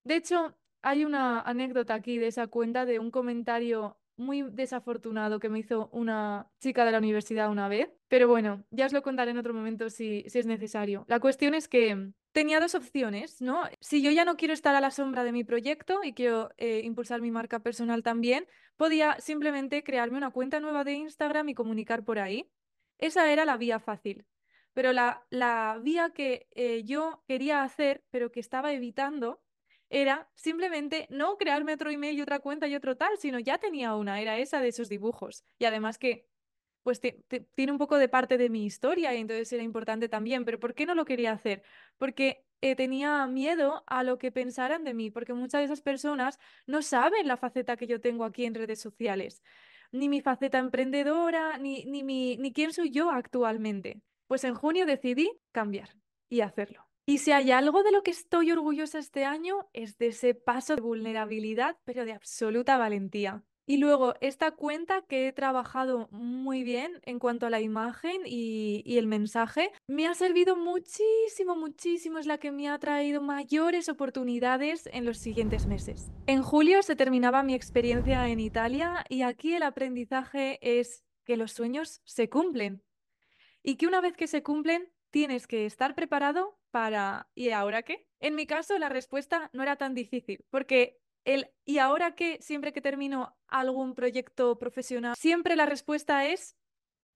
[0.04, 5.50] De hecho, hay una anécdota aquí de esa cuenta de un comentario muy desafortunado que
[5.50, 9.32] me hizo una chica de la universidad una vez, pero bueno, ya os lo contaré
[9.32, 11.06] en otro momento si, si es necesario.
[11.08, 13.64] La cuestión es que tenía dos opciones, ¿no?
[13.82, 16.82] Si yo ya no quiero estar a la sombra de mi proyecto y quiero eh,
[16.84, 22.04] impulsar mi marca personal también, podía simplemente crearme una cuenta nueva de Instagram y comunicar
[22.04, 22.50] por ahí.
[22.98, 24.26] Esa era la vía fácil.
[24.74, 29.42] Pero la, la vía que eh, yo quería hacer, pero que estaba evitando,
[29.90, 33.96] era simplemente no crearme otro email y otra cuenta y otro tal, sino ya tenía
[33.96, 35.46] una, era esa de esos dibujos.
[35.60, 36.28] Y además que
[36.84, 40.60] pues tiene un poco de parte de mi historia y entonces era importante también, pero
[40.60, 41.64] ¿por qué no lo quería hacer?
[41.98, 46.38] Porque eh, tenía miedo a lo que pensaran de mí, porque muchas de esas personas
[46.68, 49.42] no saben la faceta que yo tengo aquí en redes sociales,
[49.92, 54.02] ni mi faceta emprendedora, ni, ni, mi, ni quién soy yo actualmente.
[54.28, 55.90] Pues en junio decidí cambiar
[56.30, 56.85] y hacerlo.
[57.08, 60.76] Y si hay algo de lo que estoy orgullosa este año es de ese paso
[60.76, 63.44] de vulnerabilidad, pero de absoluta valentía.
[63.68, 68.84] Y luego, esta cuenta que he trabajado muy bien en cuanto a la imagen y,
[68.98, 72.20] el mensaje, me ha servido muchísimo, muchísimo.
[72.20, 76.12] Es la que me ha traído mayores oportunidades en los siguientes meses.
[76.28, 81.52] En julio se terminaba mi experiencia en Italia y aquí el aprendizaje es que los
[81.52, 82.84] sueños se cumplen
[83.64, 88.06] y que una vez que se cumplen tienes que estar preparado para ¿y ahora qué?
[88.20, 92.38] En mi caso la respuesta no era tan difícil, porque el ¿y ahora qué?
[92.42, 96.58] Siempre que termino algún proyecto profesional, siempre la respuesta es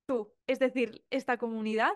[0.07, 1.91] tú, es decir, esta comunidad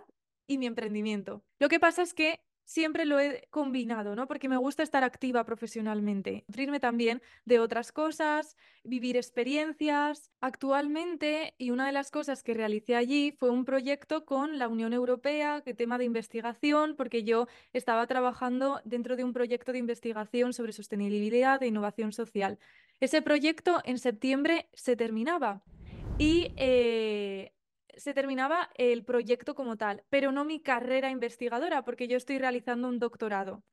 [0.46, 1.46] y mi emprendimiento.
[1.58, 4.28] Lo que pasa es que siempre lo he combinado, ¿no?
[4.28, 10.32] Porque me gusta estar activa profesionalmente, nutrirme también de otras cosas, vivir experiencias.
[10.42, 14.94] Actualmente, y una de las cosas que realicé allí fue un proyecto con la Unión
[14.94, 20.54] Europea, que tema de investigación, porque yo estaba trabajando dentro de un proyecto de investigación
[20.54, 22.60] sobre sostenibilidad e innovación social.
[23.00, 25.62] Ese proyecto en septiembre se terminaba
[26.18, 27.52] y eh,
[27.98, 32.88] se terminaba el proyecto como tal, pero no mi carrera investigadora, porque yo estoy realizando
[32.88, 33.64] un doctorado.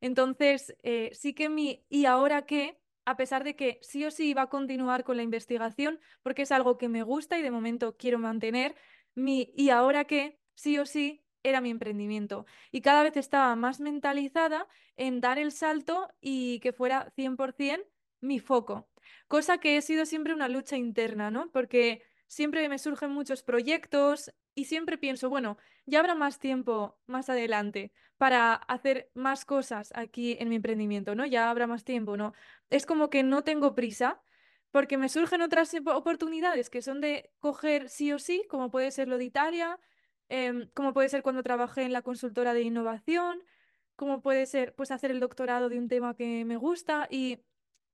[0.00, 2.80] Entonces, eh, sí que mi ¿y ahora qué?
[3.04, 6.52] A pesar de que sí o sí iba a continuar con la investigación, porque es
[6.52, 8.76] algo que me gusta y de momento quiero mantener,
[9.14, 10.38] mi ¿y ahora qué?
[10.54, 12.46] Sí o sí era mi emprendimiento.
[12.70, 17.84] Y cada vez estaba más mentalizada en dar el salto y que fuera 100%
[18.20, 18.88] mi foco.
[19.28, 21.50] Cosa que ha sido siempre una lucha interna, ¿no?
[21.52, 27.28] Porque siempre me surgen muchos proyectos y siempre pienso, bueno, ya habrá más tiempo más
[27.28, 31.26] adelante para hacer más cosas aquí en mi emprendimiento, ¿no?
[31.26, 32.34] Ya habrá más tiempo, ¿no?
[32.70, 34.20] Es como que no tengo prisa
[34.70, 39.08] porque me surgen otras oportunidades que son de coger sí o sí, como puede ser
[39.08, 39.80] lo de Italia,
[40.28, 43.42] em, como puede ser cuando trabajé en la consultora de innovación,
[43.96, 47.40] como puede ser pues hacer el doctorado de un tema que me gusta y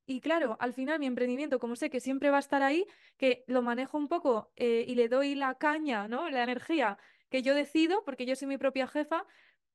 [0.06, 2.86] y claro, al final mi emprendimiento, como sé que siempre va a estar ahí,
[3.16, 6.28] que lo manejo un poco eh, y le doy la caña, ¿no?
[6.30, 6.98] La energía
[7.30, 9.26] que yo decido, porque yo soy mi propia jefa,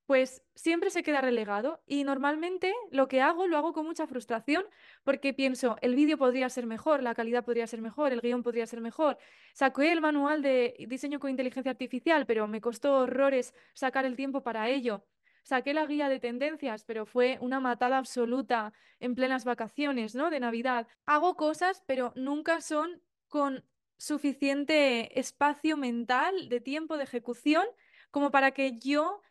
[0.05, 1.83] pues siempre se queda relegado.
[1.85, 4.65] Y normalmente lo que hago lo hago con mucha frustración
[5.03, 8.65] porque pienso, el vídeo podría ser mejor, la calidad podría ser mejor, el guion podría
[8.65, 9.17] ser mejor.
[9.53, 14.41] Saqué el manual de diseño con inteligencia artificial, pero me costó horrores sacar el tiempo
[14.41, 15.05] para ello.
[15.49, 20.29] Saqué la guía de tendencias, pero fue una matada absoluta en plenas vacaciones, ¿no?
[20.29, 20.87] De Navidad.
[21.07, 23.65] Hago cosas, pero nunca son con
[23.97, 27.65] suficiente espacio mental, de tiempo, de ejecución,
[28.11, 29.23] como para que yo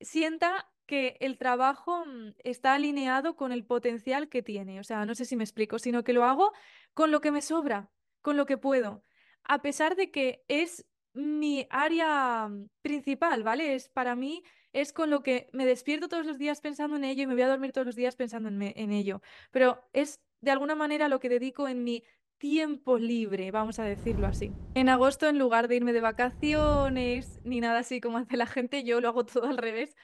[0.00, 4.78] sienta que el trabajo mm, está alineado con el potencial que tiene.
[4.78, 6.52] O sea, no sé si me explico, sino que lo hago
[6.92, 7.90] con lo que me sobra,
[8.22, 9.02] con lo que puedo.
[9.42, 13.74] A pesar de que es mi área mm, principal, ¿vale?
[13.74, 14.44] Es para mí
[14.74, 17.42] es con lo que me despierto todos los días pensando en ello y me voy
[17.42, 19.22] a dormir todos los días pensando en, ello.
[19.52, 22.02] Pero es de alguna manera lo que dedico en mi
[22.38, 24.52] tiempo libre, vamos a decirlo así.
[24.74, 28.82] En agosto, en lugar de irme de vacaciones ni nada así como hace la gente,
[28.82, 29.96] yo lo hago todo al revés.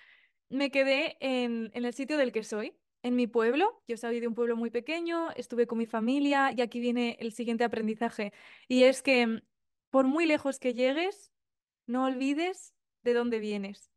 [0.48, 3.82] Me quedé en, en el sitio del que soy, en mi pueblo.
[3.88, 7.32] Yo soy de un pueblo muy pequeño, estuve con mi familia y aquí viene el
[7.32, 8.32] siguiente aprendizaje.
[8.68, 9.42] Y es que
[9.90, 11.32] por muy lejos que llegues,
[11.86, 13.89] no olvides de dónde vienes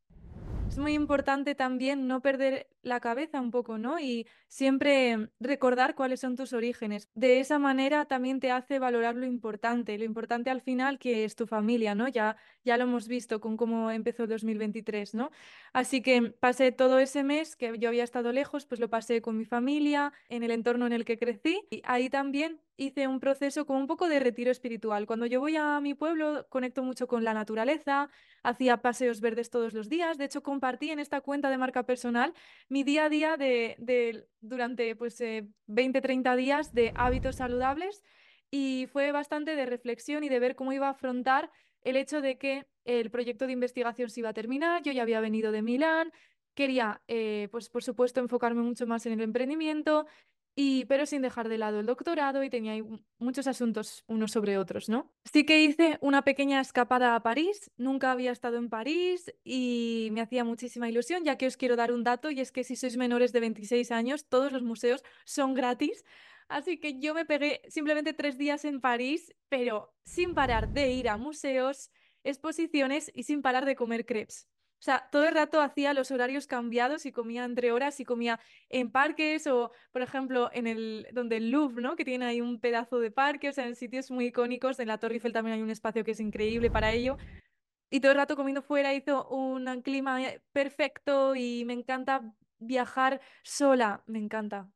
[0.74, 4.00] es muy importante también no perder la cabeza un poco, ¿no?
[4.00, 7.10] Y siempre recordar cuáles son tus orígenes.
[7.14, 11.36] De esa manera también te hace valorar lo importante, lo importante al final que es
[11.36, 12.08] tu familia, ¿no?
[12.08, 15.30] Ya, ya lo hemos visto con cómo empezó 2023, ¿no?
[15.74, 19.38] Así que pasé todo ese mes que yo había estado lejos, pues lo pasé con
[19.38, 23.66] mi familia, en el entorno en el que crecí y ahí también hice un proceso
[23.66, 25.06] como un poco de retiro espiritual.
[25.06, 28.10] Cuando yo voy a mi pueblo, conecto mucho con la naturaleza,
[28.42, 30.18] hacía paseos verdes todos los días.
[30.18, 32.34] De hecho, compartí en esta cuenta de marca personal
[32.70, 35.20] mi día a día de, durante pues,
[35.68, 38.04] 20, eh, 30 días de hábitos saludables
[38.50, 41.52] y fue bastante de reflexión y de ver cómo iba a afrontar
[41.82, 44.84] el hecho de que el proyecto de investigación se iba a terminar.
[44.84, 46.12] Yo ya había venido de Milán,
[46.54, 50.06] quería, eh, pues por supuesto, enfocarme mucho más en el emprendimiento,
[50.56, 52.76] y, pero sin dejar de lado el doctorado y tenía
[53.18, 55.12] muchos asuntos unos sobre otros, ¿no?
[55.26, 60.22] Sí que hice una pequeña escapada a París, nunca había estado en París y me
[60.22, 62.98] hacía muchísima ilusión, ya que os quiero dar un dato y es que si sois
[62.98, 66.04] menores de 26 años, todos los museos son gratis.
[66.48, 71.10] Así que yo me pegué simplemente tres días en París, pero sin parar de ir
[71.10, 71.90] a museos,
[72.24, 74.48] exposiciones y sin parar de comer crepes.
[74.84, 78.42] O sea, todo el rato hacía los horarios cambiados y comía entre horas y comía
[78.68, 81.96] en parques o, por ejemplo, en el donde el Louvre, ¿no?
[81.96, 84.82] Que tiene ahí un pedazo de parque, o sea, en sitios muy icónicos.
[84.82, 87.16] En la Torre Eiffel también hay un espacio que es increíble para ello.
[87.90, 93.22] Y todo el rato comiendo fuera hizo un clima eh, perfecto y me encanta viajar
[93.42, 94.70] sola, me encanta.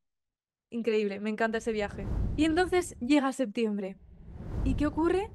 [0.70, 2.08] Increíble, me encanta ese viaje.
[2.38, 3.98] Y entonces llega septiembre.
[4.64, 5.32] ¿Y qué ocurre?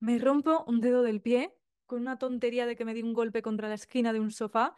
[0.00, 1.52] Me rompo un dedo del pie
[1.90, 4.76] con una tontería de que me di un golpe contra la esquina de un sofá.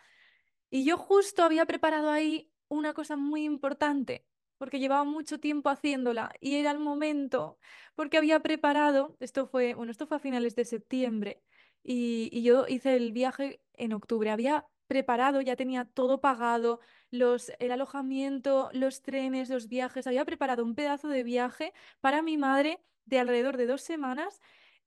[0.71, 6.33] Y yo justo había preparado ahí una cosa muy importante, porque llevaba mucho tiempo haciéndola
[6.41, 7.59] y era el momento,
[7.95, 11.43] porque había preparado, esto fue, bueno, esto fue a finales de septiembre
[11.83, 17.53] y, y yo hice el viaje en octubre, había preparado, ya tenía todo pagado, los,
[17.59, 22.81] el alojamiento, los trenes, los viajes, había preparado un pedazo de viaje para mi madre
[23.05, 24.41] de alrededor de dos semanas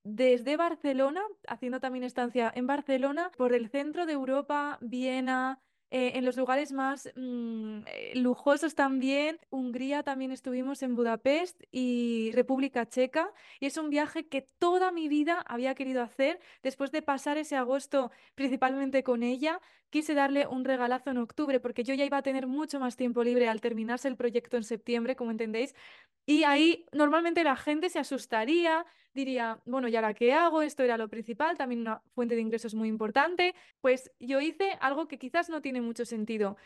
[0.06, 5.60] desde Barcelona, haciendo también estancia en Barcelona, por el centro de Europa, Viena,
[5.92, 9.40] eh, en los lugares más mm, eh, lujosos también.
[9.50, 13.32] Hungría también estuvimos en Budapest y República Checa.
[13.60, 16.40] Y es un viaje que toda mi vida había querido hacer.
[16.64, 19.62] Después de pasar ese agosto principalmente con ella,
[19.96, 23.24] quise darle un regalazo en octubre porque yo ya iba a tener mucho más tiempo
[23.24, 25.74] libre al terminarse el proyecto en septiembre, como entendéis.
[26.26, 30.62] Y ahí normalmente la gente se asustaría, diría, bueno, ¿y ahora qué hago?
[30.62, 33.56] Esto era lo principal, también una fuente de ingresos muy importante.
[33.80, 36.58] Pues yo hice algo que quizás no tiene mucho sentido,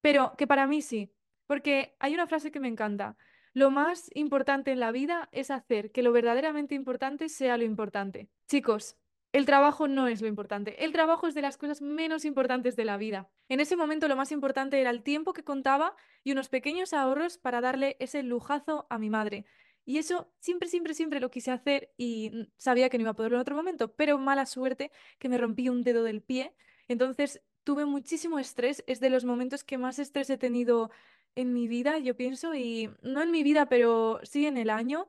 [0.00, 1.10] pero que para mí sí,
[1.48, 3.16] porque hay una frase que me encanta.
[3.54, 8.28] Lo más importante en la vida es hacer que lo verdaderamente importante sea lo importante.
[8.46, 8.96] Chicos,
[9.32, 10.82] el trabajo no es lo importante.
[10.84, 13.28] El trabajo es de las cosas menos importantes de la vida.
[13.48, 17.36] En ese momento lo más importante era el tiempo que contaba y unos pequeños ahorros
[17.36, 19.44] para darle ese lujazo a mi madre.
[19.84, 23.36] Y eso siempre, siempre, siempre lo quise hacer y sabía que no iba a poderlo
[23.36, 26.54] en otro momento, pero mala suerte que me rompí un dedo del pie.
[26.88, 28.82] Entonces tuve muchísimo estrés.
[28.86, 30.90] Es de los momentos que más estrés he tenido
[31.34, 35.06] en mi vida, yo pienso, y no en mi vida, pero sí en el año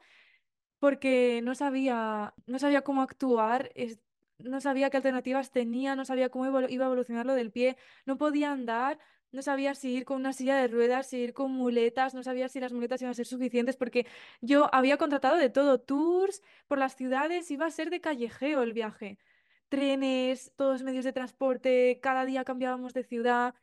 [0.80, 3.72] porque no sabía, no sabía cómo actuar,
[4.40, 8.18] no sabía qué alternativas tenía, no sabía cómo iba a evolucionar lo del pie, no
[8.18, 9.00] podía andar,
[9.32, 12.50] no sabía si ir con una silla de ruedas, si ir con muletas, no sabía
[12.50, 14.08] si las muletas iban a ser suficientes, porque
[14.42, 18.74] yo había contratado de todo, tours por las ciudades, iba a ser de callejeo el
[18.74, 19.20] viaje.
[19.70, 23.54] Trenes, todos medios de transporte, cada día cambiábamos de ciudad.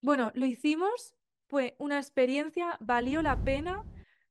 [0.00, 1.16] Bueno, lo hicimos,
[1.48, 3.84] fue una experiencia, valió la pena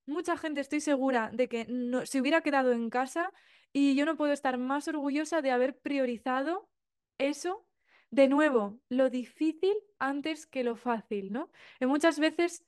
[0.09, 3.31] mucha gente estoy segura de que no, se hubiera quedado en casa
[3.73, 6.69] y yo no puedo estar más orgullosa de haber priorizado
[7.17, 7.65] eso.
[8.11, 11.51] De nuevo, lo difícil antes que lo fácil, ¿no?
[11.79, 12.65] Y muchas veces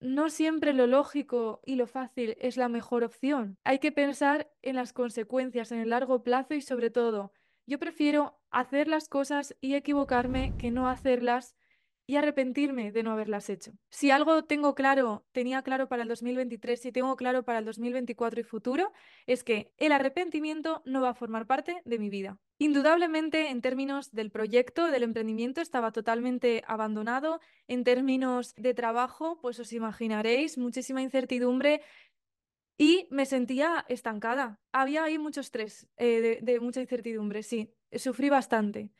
[0.00, 3.56] no siempre lo lógico y lo fácil es la mejor opción.
[3.64, 7.32] Hay que pensar en las consecuencias en el largo plazo y sobre todo,
[7.66, 11.54] yo prefiero hacer las cosas y equivocarme que no hacerlas
[12.06, 13.72] y arrepentirme de no haberlas hecho.
[13.90, 18.40] Si algo tengo claro, tenía claro para el 2023 y tengo claro para el 2024
[18.40, 18.92] y futuro,
[19.26, 22.38] es que el arrepentimiento no va a formar parte de mi vida.
[22.58, 27.40] Indudablemente, en términos del proyecto, del emprendimiento, estaba totalmente abandonado.
[27.66, 31.82] En términos de trabajo, pues os imaginaréis, muchísima incertidumbre
[32.78, 34.60] y me sentía estancada.
[34.72, 38.90] Había ahí mucho estrés, eh, de mucha incertidumbre, sí, sufrí bastante.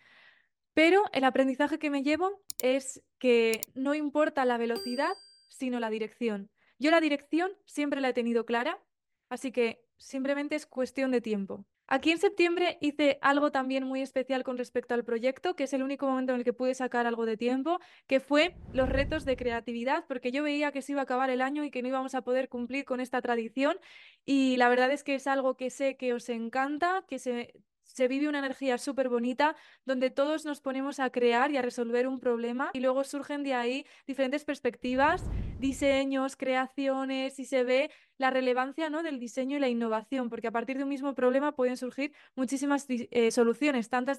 [0.74, 5.12] Pero el aprendizaje que me llevo es que no importa la velocidad,
[5.48, 6.50] sino la dirección.
[6.78, 8.82] Yo la dirección siempre la he tenido clara,
[9.28, 11.64] así que simplemente es cuestión de tiempo.
[11.86, 15.82] Aquí en septiembre hice algo también muy especial con respecto al proyecto, que es el
[15.82, 19.36] único momento en el que pude sacar algo de tiempo, que fue los retos de
[19.36, 22.14] creatividad, porque yo veía que se iba a acabar el año y que no íbamos
[22.14, 23.78] a poder cumplir con esta tradición.
[24.24, 27.52] Y la verdad es que es algo que sé que os encanta, que se
[27.92, 32.06] se vive una energía súper bonita donde todos nos ponemos a crear y a resolver
[32.08, 35.22] un problema y luego surgen de ahí diferentes perspectivas,
[35.58, 39.02] diseños, creaciones y se ve la relevancia ¿no?
[39.02, 42.86] del diseño y la innovación, porque a partir de un mismo problema pueden surgir muchísimas
[42.88, 44.18] eh, soluciones, tantas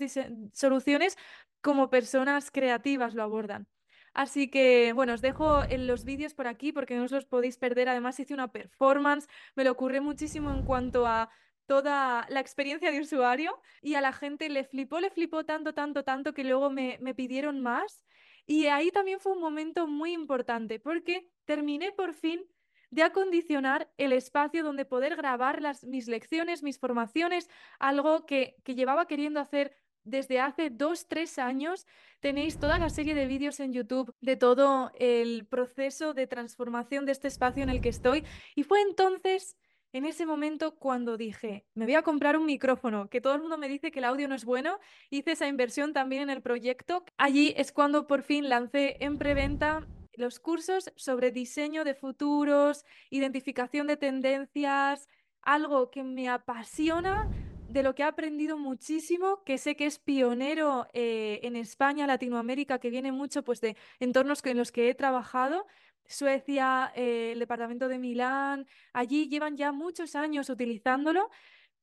[0.54, 1.18] soluciones
[1.62, 3.68] como personas creativas lo abordan.
[4.14, 7.58] Así que, bueno, os dejo en los vídeos por aquí porque no os los podéis
[7.58, 7.90] perder.
[7.90, 11.32] Además, hice una performance, me lo ocurre muchísimo en cuanto a
[11.66, 16.04] toda la experiencia de usuario y a la gente le flipó, le flipó tanto, tanto,
[16.04, 18.04] tanto que luego me, me pidieron más.
[18.46, 22.42] Y ahí también fue un momento muy importante porque terminé por fin
[22.94, 27.50] de acondicionar el espacio donde poder grabar las, mis lecciones, mis formaciones,
[27.80, 31.88] algo que, que llevaba queriendo hacer desde hace dos, tres años.
[32.20, 37.14] Tenéis toda la serie de vídeos en YouTube de todo el proceso de transformación de
[37.14, 38.26] este espacio en el que estoy.
[38.56, 39.58] Y fue entonces
[39.94, 43.60] en ese momento cuando dije, me voy a comprar un micrófono, que todo el mundo
[43.60, 44.80] me dice que el audio no es bueno,
[45.12, 47.06] hice esa inversión también en el proyecto.
[47.18, 53.86] Allí es cuando por fin lancé en preventa los cursos sobre diseño de futuros, identificación
[53.86, 55.08] de tendencias,
[55.44, 57.30] algo que me apasiona,
[57.70, 62.80] de lo que he aprendido muchísimo, que sé que es pionero eh, en España, Latinoamérica,
[62.80, 65.66] que viene mucho pues, de entornos en los que he trabajado,
[66.08, 71.30] Suecia, eh, el departamento de Milán, allí llevan ya muchos años utilizándolo,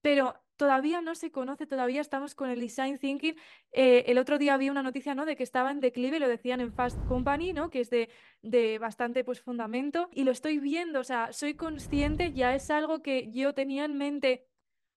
[0.01, 3.35] pero todavía no se conoce, todavía estamos con el design thinking.
[3.73, 5.25] Eh, el otro día había una noticia, ¿no?
[5.25, 7.71] De que estaba en declive, lo decían en Fast Company, ¿no?
[7.71, 8.11] Que es de,
[8.43, 13.03] de bastante pues fundamento y lo estoy viendo, o sea, soy consciente, ya es algo
[13.03, 14.47] que yo tenía en mente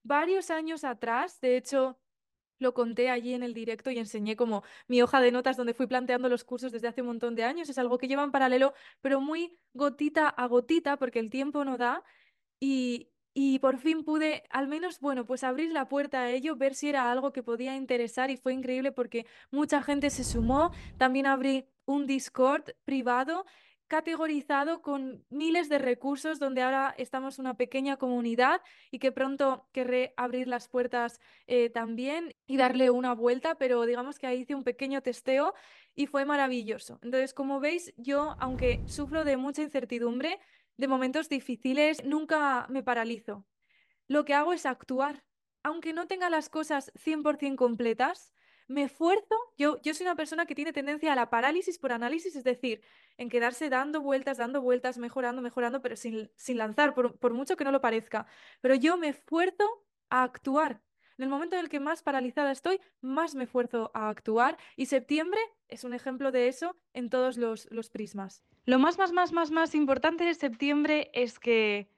[0.03, 1.97] varios años atrás, de hecho
[2.63, 5.85] lo conté allí en el directo y enseñé como mi hoja de notas donde fui
[5.85, 7.69] planteando los cursos desde hace un montón de años.
[7.69, 11.77] Es algo que lleva en paralelo, pero muy gotita a gotita, porque el tiempo no
[11.77, 12.03] da.
[12.59, 16.75] Y, y por fin pude, al menos, bueno, pues abrir la puerta a ello, ver
[16.75, 20.71] si era algo que podía interesar y fue increíble porque mucha gente se sumó.
[20.97, 23.45] También abrí un Discord privado
[23.87, 28.61] categorizado con miles de recursos donde ahora estamos una pequeña comunidad
[28.91, 34.19] y que pronto querré abrir las puertas eh, también y darle una vuelta, pero digamos
[34.19, 35.53] que ahí hice un pequeño testeo
[35.95, 36.99] y fue maravilloso.
[37.03, 40.39] Entonces, como veis, yo, aunque sufro de mucha incertidumbre,
[40.77, 43.45] de momentos difíciles, nunca me paralizo.
[44.07, 45.23] Lo que hago es actuar.
[45.61, 48.33] Aunque no tenga las cosas 100% completas,
[48.67, 52.35] me esfuerzo, yo, yo soy una persona que tiene tendencia a la parálisis por análisis,
[52.35, 52.81] es decir,
[53.17, 57.55] en quedarse dando vueltas, dando vueltas, mejorando, mejorando, pero sin, sin lanzar, por, por mucho
[57.55, 58.25] que no lo parezca.
[58.61, 60.81] Pero yo me esfuerzo a actuar,
[61.17, 64.87] En el momento en el que más paralizada estoy, más me esfuerzo a actuar y
[64.87, 68.43] septiembre es un ejemplo de eso en todos los, los prismas.
[68.65, 71.89] Lo más, más, más, más, más importante de septiembre es que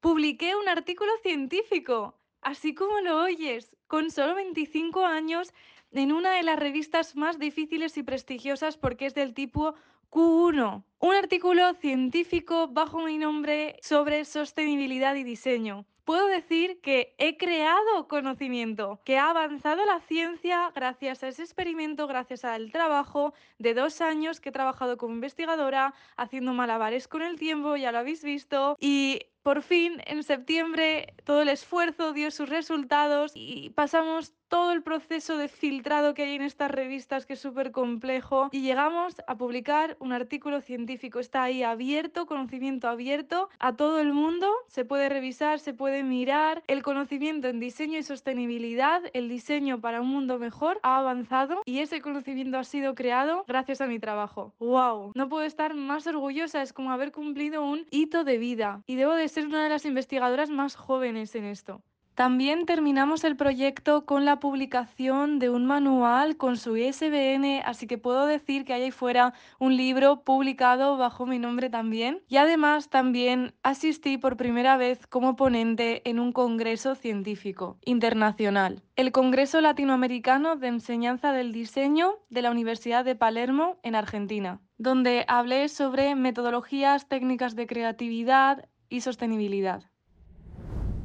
[0.00, 5.52] publiqué un artículo científico, así como lo oyes, con solo 25 años
[5.92, 9.74] en una de las revistas más difíciles y prestigiosas porque es del tipo
[10.10, 15.86] Q1, un artículo científico bajo mi nombre sobre sostenibilidad y diseño.
[16.04, 22.08] Puedo decir que he creado conocimiento, que ha avanzado la ciencia gracias a ese experimento,
[22.08, 27.38] gracias al trabajo de dos años que he trabajado como investigadora, haciendo malabares con el
[27.38, 32.48] tiempo, ya lo habéis visto, y por fin, en septiembre, todo el esfuerzo dio sus
[32.48, 37.40] resultados y pasamos todo el proceso de filtrado que hay en estas revistas, que es
[37.40, 41.20] súper complejo, y llegamos a publicar un artículo científico.
[41.20, 44.52] Está ahí abierto, conocimiento abierto a todo el mundo.
[44.66, 46.62] Se puede revisar, se puede mirar.
[46.66, 51.78] El conocimiento en diseño y sostenibilidad, el diseño para un mundo mejor, ha avanzado y
[51.78, 54.52] ese conocimiento ha sido creado gracias a mi trabajo.
[54.58, 55.12] ¡Wow!
[55.14, 58.82] No puedo estar más orgullosa, es como haber cumplido un hito de vida.
[58.86, 61.80] Y debo de ser una de las investigadoras más jóvenes en esto.
[62.14, 67.96] También terminamos el proyecto con la publicación de un manual con su ISBN, así que
[67.96, 72.22] puedo decir que hay ahí fuera un libro publicado bajo mi nombre también.
[72.28, 79.12] Y además también asistí por primera vez como ponente en un congreso científico internacional, el
[79.12, 85.68] Congreso Latinoamericano de Enseñanza del Diseño de la Universidad de Palermo en Argentina, donde hablé
[85.68, 89.91] sobre metodologías, técnicas de creatividad y sostenibilidad.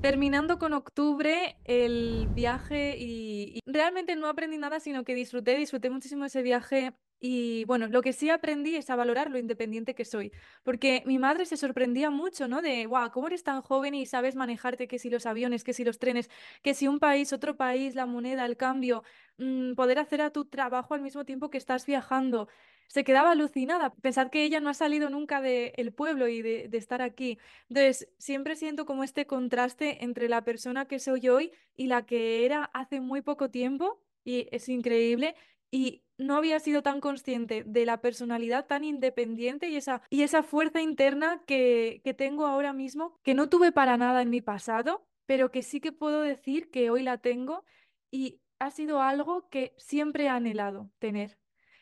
[0.08, 6.24] Terminando con octubre, el viaje y, realmente no aprendí nada, sino que disfruté, disfruté muchísimo
[6.24, 10.32] ese viaje y bueno, lo que sí aprendí es a valorar lo independiente que soy,
[10.64, 12.62] porque mi madre se sorprendía mucho, ¿no?
[12.62, 15.84] De, wow, ¿cómo eres tan joven y sabes manejarte, que si los aviones, que si
[15.84, 16.30] los trenes,
[16.62, 19.04] que si un país, otro país, la moneda, el cambio,
[19.40, 22.48] mm, poder hacer a tu trabajo al mismo tiempo que estás viajando?
[22.88, 23.94] Se quedaba alucinada.
[23.96, 27.38] Pensad que ella no ha salido nunca del pueblo y de, de, estar aquí.
[27.70, 32.46] Entonces, siempre siento como este contraste entre la persona que soy hoy y la que
[32.46, 35.36] era hace muy poco tiempo, y es increíble.
[35.70, 40.44] Y no había sido tan consciente de la personalidad tan independiente y esa, y esa
[40.44, 45.06] fuerza interna que, que tengo ahora mismo, que no tuve para nada en mi pasado,
[45.26, 47.64] pero que sí que puedo decir que hoy la tengo
[48.10, 51.38] y ha sido algo que siempre he anhelado tener.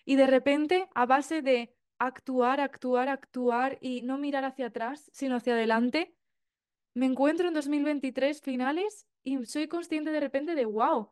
[0.06, 5.36] Y de repente, a base de actuar, actuar, actuar y no mirar hacia atrás, sino
[5.36, 6.16] hacia adelante,
[6.94, 11.10] me encuentro en 2023 finales y soy consciente de repente de, wow,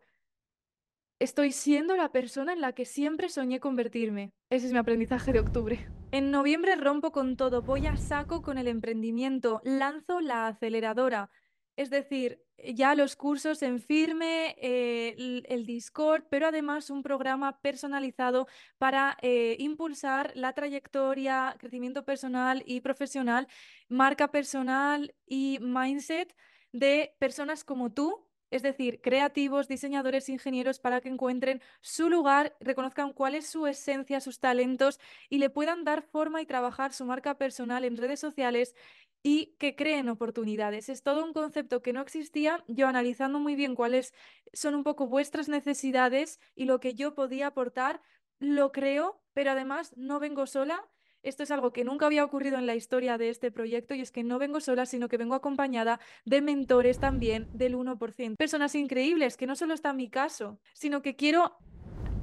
[1.20, 4.32] estoy siendo la persona en la que siempre soñé convertirme.
[4.50, 5.88] Ese es mi aprendizaje de octubre.
[6.12, 11.32] En noviembre rompo con todo, voy a saco con el emprendimiento, lanzo la aceleradora,
[11.76, 18.48] es decir, ya los cursos en firme, eh, el, Discord, pero además un programa personalizado
[18.78, 23.48] para eh, impulsar la trayectoria, crecimiento personal y profesional,
[23.90, 26.36] marca personal y mindset
[26.72, 33.12] de personas como tú, es decir, creativos, diseñadores, ingenieros, para que encuentren su lugar, reconozcan
[33.12, 37.36] cuál es su esencia, sus talentos y le puedan dar forma y trabajar su marca
[37.40, 38.76] personal en redes sociales
[39.24, 40.88] y que creen oportunidades.
[40.88, 44.14] Es todo un concepto que no existía, yo analizando muy bien cuáles
[44.54, 48.02] son un poco vuestras necesidades y lo que yo podía aportar,
[48.38, 50.88] lo creo, pero además no vengo sola.
[51.24, 54.12] Esto es algo que nunca había ocurrido en la historia de este proyecto y es
[54.12, 58.36] que no vengo sola, sino que vengo acompañada de mentores también del 1%.
[58.36, 61.58] Personas increíbles, que no solo está mi caso, sino que quiero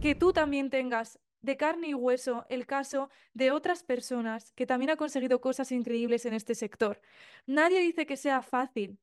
[0.01, 4.90] que tú también tengas de carne y hueso el caso de otras personas que también
[4.90, 7.01] han conseguido cosas increíbles en este sector.
[7.46, 8.98] Nadie dice que sea fácil,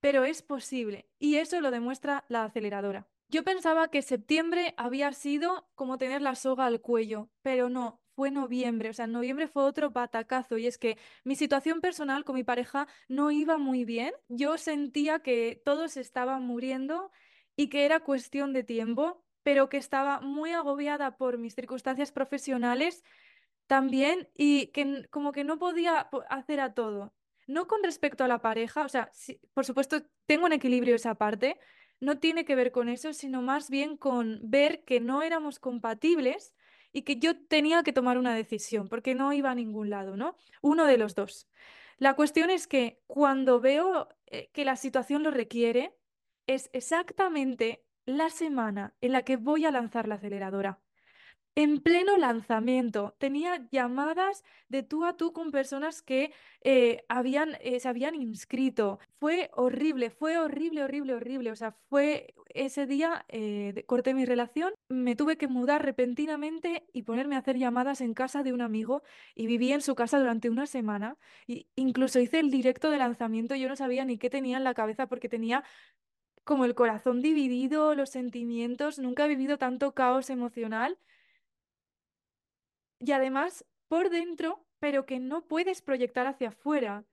[0.00, 3.08] pero es posible y eso lo demuestra la aceleradora.
[3.28, 8.30] Yo pensaba que septiembre había sido como tener la soga al cuello, pero no, fue
[8.30, 12.44] noviembre, o sea, noviembre fue otro batacazo y es que mi situación personal con mi
[12.44, 17.10] pareja no iba muy bien, yo sentía que todos estaban muriendo
[17.56, 23.02] y que era cuestión de tiempo pero que estaba muy agobiada por mis circunstancias profesionales
[23.66, 27.14] también y que como que no podía hacer a todo.
[27.46, 29.10] No con respecto a la pareja, o sea,
[29.52, 31.58] por supuesto tengo un equilibrio esa parte,
[32.00, 36.54] no tiene que ver con eso, sino más bien con ver que no éramos compatibles
[36.92, 40.36] y que yo tenía que tomar una decisión, porque no iba a ningún lado, ¿no?
[40.60, 41.48] Uno de los dos.
[41.98, 45.94] La cuestión es que cuando veo eh, que la situación lo requiere,
[46.46, 50.80] es exactamente la semana en la que voy a lanzar la aceleradora.
[51.54, 53.14] En pleno lanzamiento.
[53.18, 56.32] Tenía llamadas de tú a tú con personas que
[56.62, 58.98] eh, habían, eh, se habían inscrito.
[59.18, 61.50] Fue horrible, fue horrible, horrible, horrible.
[61.50, 67.02] O sea, fue ese día, eh, corté mi relación, me tuve que mudar repentinamente y
[67.02, 69.02] ponerme a hacer llamadas en casa de un amigo
[69.34, 71.18] y viví en su casa durante una semana.
[71.46, 74.74] Y incluso hice el directo de lanzamiento, yo no sabía ni qué tenía en la
[74.74, 75.64] cabeza porque tenía
[76.44, 80.98] como el corazón dividido, los sentimientos, nunca he vivido tanto caos emocional
[83.04, 87.04] y además por dentro, pero que no puedes proyectar hacia afuera,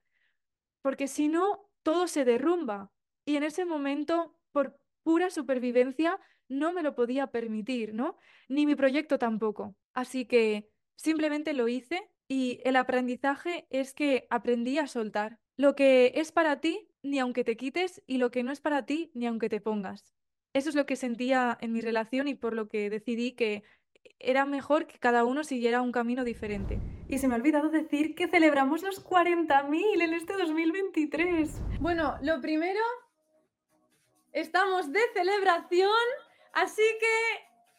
[0.82, 2.90] porque si no, todo se derrumba.
[3.26, 6.18] Y en ese momento, por pura supervivencia,
[6.48, 8.16] no me lo podía permitir, ¿no?
[8.48, 9.76] Ni mi proyecto tampoco.
[9.92, 15.38] Así que simplemente lo hice y el aprendizaje es que aprendí a soltar.
[15.56, 18.86] Lo que es para ti, ni aunque te quites, y lo que no es para
[18.86, 20.14] ti, ni aunque te pongas.
[20.52, 23.62] Eso es lo que sentía en mi relación y por lo que decidí que
[24.20, 26.78] era mejor que cada uno siguiera un camino diferente.
[27.08, 31.50] Y se me ha olvidado decir que celebramos los 40.000 en este 2023.
[31.80, 32.80] Bueno, lo primero,
[34.32, 35.90] estamos de celebración,
[36.52, 37.14] así que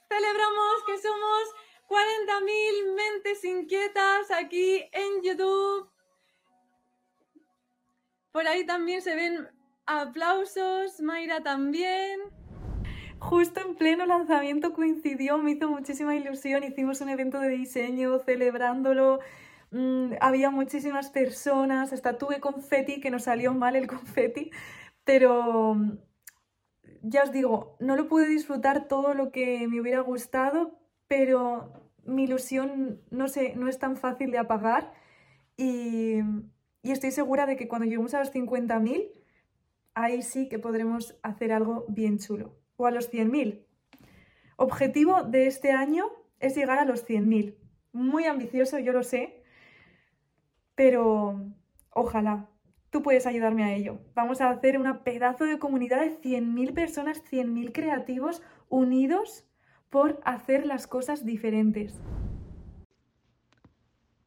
[0.09, 1.43] celebramos que somos
[1.87, 5.89] 40.000 mentes inquietas aquí en YouTube.
[8.31, 9.47] Por ahí también se ven
[9.85, 12.40] aplausos, Mayra también
[13.21, 19.19] justo en pleno lanzamiento coincidió, me hizo muchísima ilusión, hicimos un evento de diseño celebrándolo,
[19.71, 24.51] mm, había muchísimas personas, hasta tuve confeti, que nos salió mal el confeti,
[25.05, 25.77] pero
[27.03, 32.23] ya os digo, no lo pude disfrutar todo lo que me hubiera gustado, pero mi
[32.23, 34.93] ilusión no, sé, no es tan fácil de apagar.
[35.57, 36.19] Y,
[36.83, 39.11] y estoy segura de que cuando lleguemos a los 50.000,
[39.95, 43.65] ahí sí que podremos hacer algo bien chulo a los 100.000.
[44.57, 46.05] Objetivo de este año
[46.39, 47.55] es llegar a los 100.000.
[47.93, 49.43] Muy ambicioso, yo lo sé,
[50.75, 51.41] pero
[51.89, 52.47] ojalá.
[52.89, 53.99] Tú puedes ayudarme a ello.
[54.15, 59.45] Vamos a hacer una pedazo de comunidad de 100.000 personas, 100.000 creativos unidos
[59.89, 61.99] por hacer las cosas diferentes.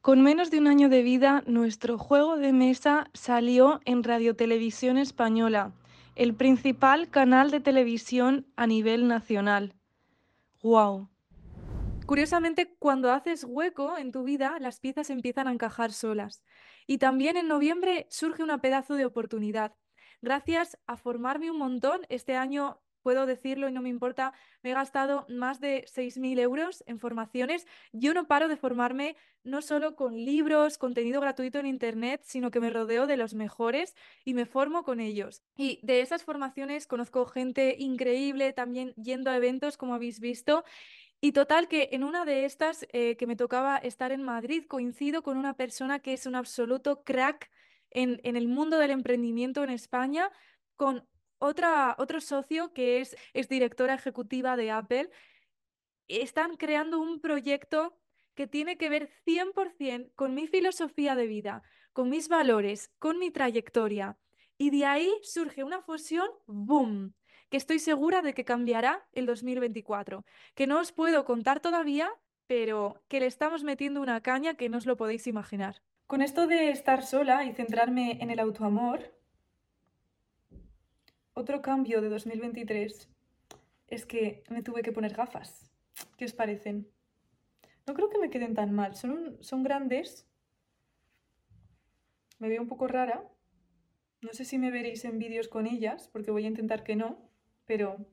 [0.01, 4.99] Con menos de un año de vida, nuestro juego de mesa salió en Radio Televisión
[4.99, 5.73] Española
[6.17, 9.75] el principal canal de televisión a nivel nacional.
[10.63, 11.09] ¡Wow!
[12.07, 16.43] Curiosamente, cuando haces hueco en tu vida, las piezas empiezan a encajar solas.
[16.87, 19.75] Y también en noviembre surge una pedazo de oportunidad.
[20.21, 24.33] Gracias a formarme un montón, este año puedo decirlo y no me importa,
[24.63, 27.67] me he gastado más de 6.000 euros en formaciones.
[27.93, 32.61] Yo no paro de formarme no solo con libros, contenido gratuito en Internet, sino que
[32.61, 33.95] me rodeo de los mejores
[34.25, 35.43] y me formo con ellos.
[35.55, 40.65] Y de esas formaciones conozco gente increíble, también yendo a eventos, como habéis visto.
[41.21, 45.23] Y total que en una de estas eh, que me tocaba estar en Madrid, coincido
[45.23, 47.51] con una persona que es un absoluto crack
[47.91, 50.31] en, en el mundo del emprendimiento en España,
[50.77, 51.07] con
[51.45, 55.11] otra, otro socio que es, es directora ejecutiva de Apple,
[56.09, 57.99] están creando un proyecto
[58.35, 63.31] que tiene que ver 100% con mi filosofía de vida, con mis valores, con mi
[63.31, 64.17] trayectoria.
[64.57, 67.15] Y de ahí surge una fusión, ¡boom!,
[67.51, 70.25] que estoy segura de que cambiará el 2024,
[70.55, 72.11] que no os puedo contar todavía,
[72.47, 75.83] pero que le estamos metiendo una caña que no os lo podéis imaginar.
[76.07, 79.15] Con esto de estar sola y centrarme en el autoamor,
[81.35, 83.09] otro cambio de 2023
[83.89, 85.71] es que me tuve que poner gafas.
[86.17, 86.89] ¿Qué os parecen?
[87.87, 88.95] No creo que me queden tan mal.
[88.95, 90.27] Son, son grandes.
[92.39, 93.25] Me veo un poco rara.
[94.23, 97.31] No sé si me veréis en vídeos con ellas, porque voy a intentar que no,
[97.67, 98.07] pero...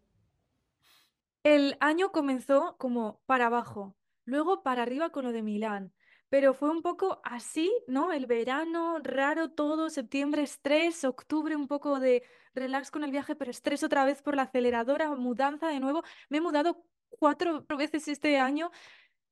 [1.43, 3.95] El año comenzó como para abajo,
[4.25, 5.93] luego para arriba con lo de Milán,
[6.31, 8.13] pero fue un poco así, ¿no?
[8.13, 12.23] El verano, raro todo, septiembre estrés, octubre un poco de
[12.55, 16.03] relax con el viaje, pero estrés otra vez por la aceleradora, mudanza de nuevo.
[16.29, 18.71] Me he mudado cuatro veces este año.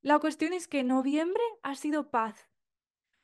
[0.02, 2.50] La cuestión es que noviembre ha sido paz,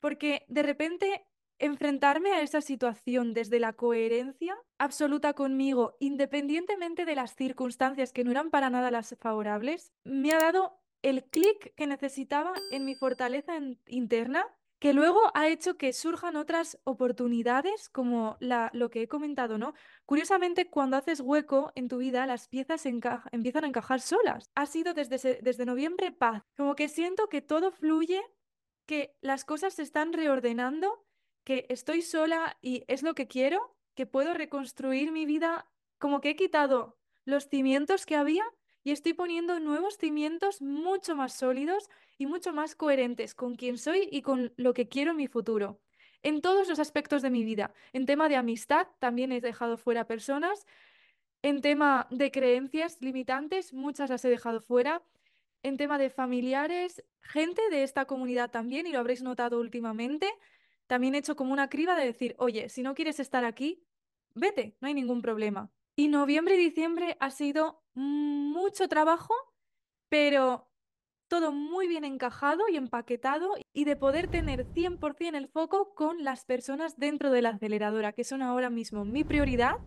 [0.00, 1.26] porque de repente
[1.58, 8.30] enfrentarme a esa situación desde la coherencia absoluta conmigo, independientemente de las circunstancias que no
[8.30, 13.58] eran para nada las favorables, me ha dado el clic que necesitaba en mi fortaleza
[13.86, 14.46] interna,
[14.78, 19.72] que luego ha hecho que surjan otras oportunidades como la, lo que he comentado, ¿no?
[20.04, 24.50] Curiosamente, cuando haces hueco en tu vida, las piezas empiezan a encajar solas.
[24.54, 28.22] Ha sido desde, desde noviembre paz, como que siento que todo fluye,
[28.86, 31.04] que las cosas se están reordenando,
[31.44, 36.30] que estoy sola y es lo que quiero, que puedo reconstruir mi vida, como que
[36.30, 38.44] he quitado los cimientos que había
[38.86, 44.08] y estoy poniendo nuevos cimientos mucho más sólidos y mucho más coherentes con quién soy
[44.12, 45.80] y con lo que quiero en mi futuro.
[46.22, 47.74] En todos los aspectos de mi vida.
[47.92, 50.68] En tema de amistad, también he dejado fuera personas.
[51.42, 55.02] En tema de creencias limitantes, muchas las he dejado fuera.
[55.64, 60.28] En tema de familiares, gente de esta comunidad también, y lo habréis notado últimamente,
[60.86, 63.82] también he hecho como una criba de decir, oye, si no quieres estar aquí,
[64.36, 65.72] vete, no hay ningún problema.
[65.98, 69.34] Y noviembre y diciembre ha sido mucho trabajo,
[70.10, 70.68] pero
[71.26, 76.44] todo muy bien encajado y empaquetado y de poder tener 100% el foco con las
[76.44, 79.78] personas dentro de la aceleradora, que son ahora mismo mi prioridad.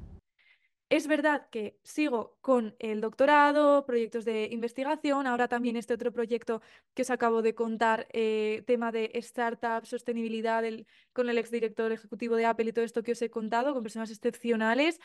[0.89, 6.63] Es verdad que sigo con el doctorado, proyectos de investigación, ahora también este otro proyecto
[6.95, 10.63] que os acabo de contar, eh, tema de startup, sostenibilidad
[11.13, 14.09] con el exdirector ejecutivo de Apple y todo esto que os he contado, con personas
[14.09, 14.99] excepcionales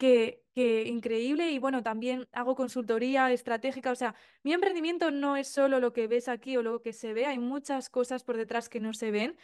[0.00, 0.42] que,
[0.86, 1.50] increíble.
[1.52, 3.92] Y bueno, también hago consultoría estratégica.
[3.92, 7.12] O sea, mi emprendimiento no es solo lo que ves aquí o lo que se
[7.12, 9.36] ve, hay muchas cosas por detrás que no se ven.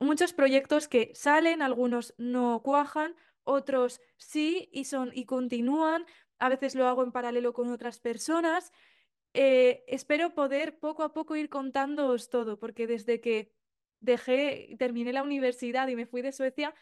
[0.00, 3.14] Muchos proyectos que salen, algunos no cuajan,
[3.44, 6.04] otros sí y son y continúan.
[6.38, 8.72] A veces lo hago en paralelo con otras personas.
[9.34, 13.52] Eh, espero poder poco a poco ir contándoos todo, porque desde que
[14.00, 16.74] dejé, terminé la universidad y me fui de Suecia,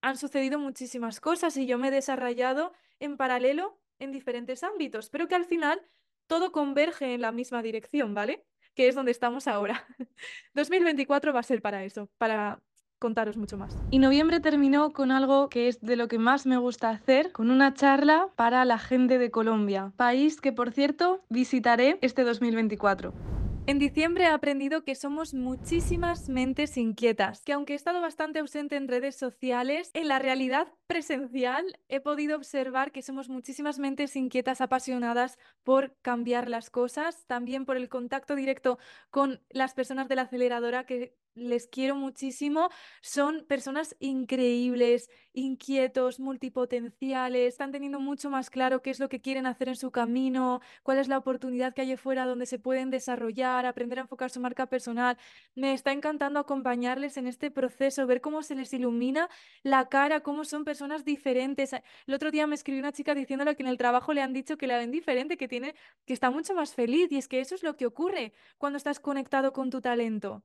[0.00, 5.28] han sucedido muchísimas cosas y yo me he desarrollado en paralelo en diferentes ámbitos, pero
[5.28, 5.80] que al final
[6.26, 8.44] todo converge en la misma dirección, ¿vale?
[8.74, 9.86] Que es donde estamos ahora.
[10.54, 12.60] 2024 va a ser para eso, para
[12.98, 13.76] contaros mucho más.
[13.90, 17.50] Y noviembre terminó con algo que es de lo que más me gusta hacer, con
[17.50, 23.37] una charla para la gente de Colombia, país que por cierto visitaré este 2024.
[23.68, 28.76] En diciembre he aprendido que somos muchísimas mentes inquietas, que aunque he estado bastante ausente
[28.76, 34.62] en redes sociales, en la realidad presencial he podido observar que somos muchísimas mentes inquietas,
[34.62, 38.78] apasionadas por cambiar las cosas, también por el contacto directo
[39.10, 42.70] con las personas de la aceleradora que les quiero muchísimo.
[43.00, 49.46] Son personas increíbles, inquietos, multipotenciales, están teniendo mucho más claro qué es lo que quieren
[49.46, 53.66] hacer en su camino, cuál es la oportunidad que hay afuera donde se pueden desarrollar,
[53.66, 55.16] aprender a enfocar su marca personal.
[55.54, 59.28] Me está encantando acompañarles en este proceso, ver cómo se les ilumina
[59.62, 61.72] la cara, cómo son personas diferentes.
[62.06, 64.56] El otro día me escribió una chica diciéndole que en el trabajo le han dicho
[64.56, 65.74] que la ven diferente, que tiene
[66.06, 69.00] que está mucho más feliz y es que eso es lo que ocurre cuando estás
[69.00, 70.42] conectado con tu talento.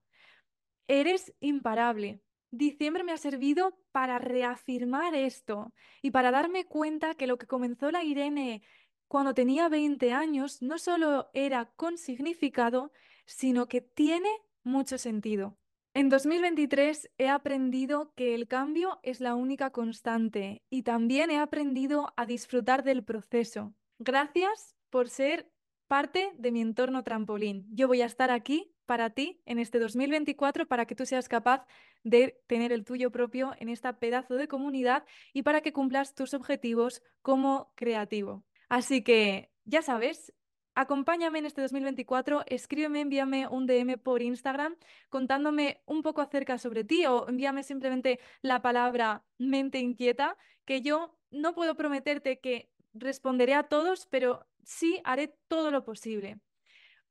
[0.87, 2.21] Eres imparable.
[2.51, 7.89] Diciembre me ha servido para reafirmar esto y para darme cuenta que lo que comenzó
[7.89, 8.61] la Irene
[9.07, 12.91] cuando tenía 20 años no solo era con significado,
[13.25, 14.29] sino que tiene
[14.63, 15.57] mucho sentido.
[15.95, 22.13] En 2023 he aprendido que el cambio es la única constante y también he aprendido
[22.17, 23.75] a disfrutar del proceso.
[23.99, 25.51] Gracias por ser
[25.87, 27.67] parte de mi entorno trampolín.
[27.69, 31.65] Yo voy a estar aquí para ti en este 2024 para que tú seas capaz
[32.03, 36.33] de tener el tuyo propio en esta pedazo de comunidad y para que cumplas tus
[36.33, 38.43] objetivos como creativo.
[38.69, 40.33] Así que ya sabes,
[40.75, 44.75] acompáñame en este 2024, escríbeme, envíame un DM por Instagram
[45.09, 51.17] contándome un poco acerca sobre ti o envíame simplemente la palabra mente inquieta, que yo
[51.31, 56.39] no puedo prometerte que responderé a todos, pero sí haré todo lo posible.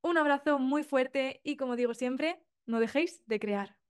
[0.03, 3.82] Un abrazo muy fuerte y como digo siempre, no dejéis de crear.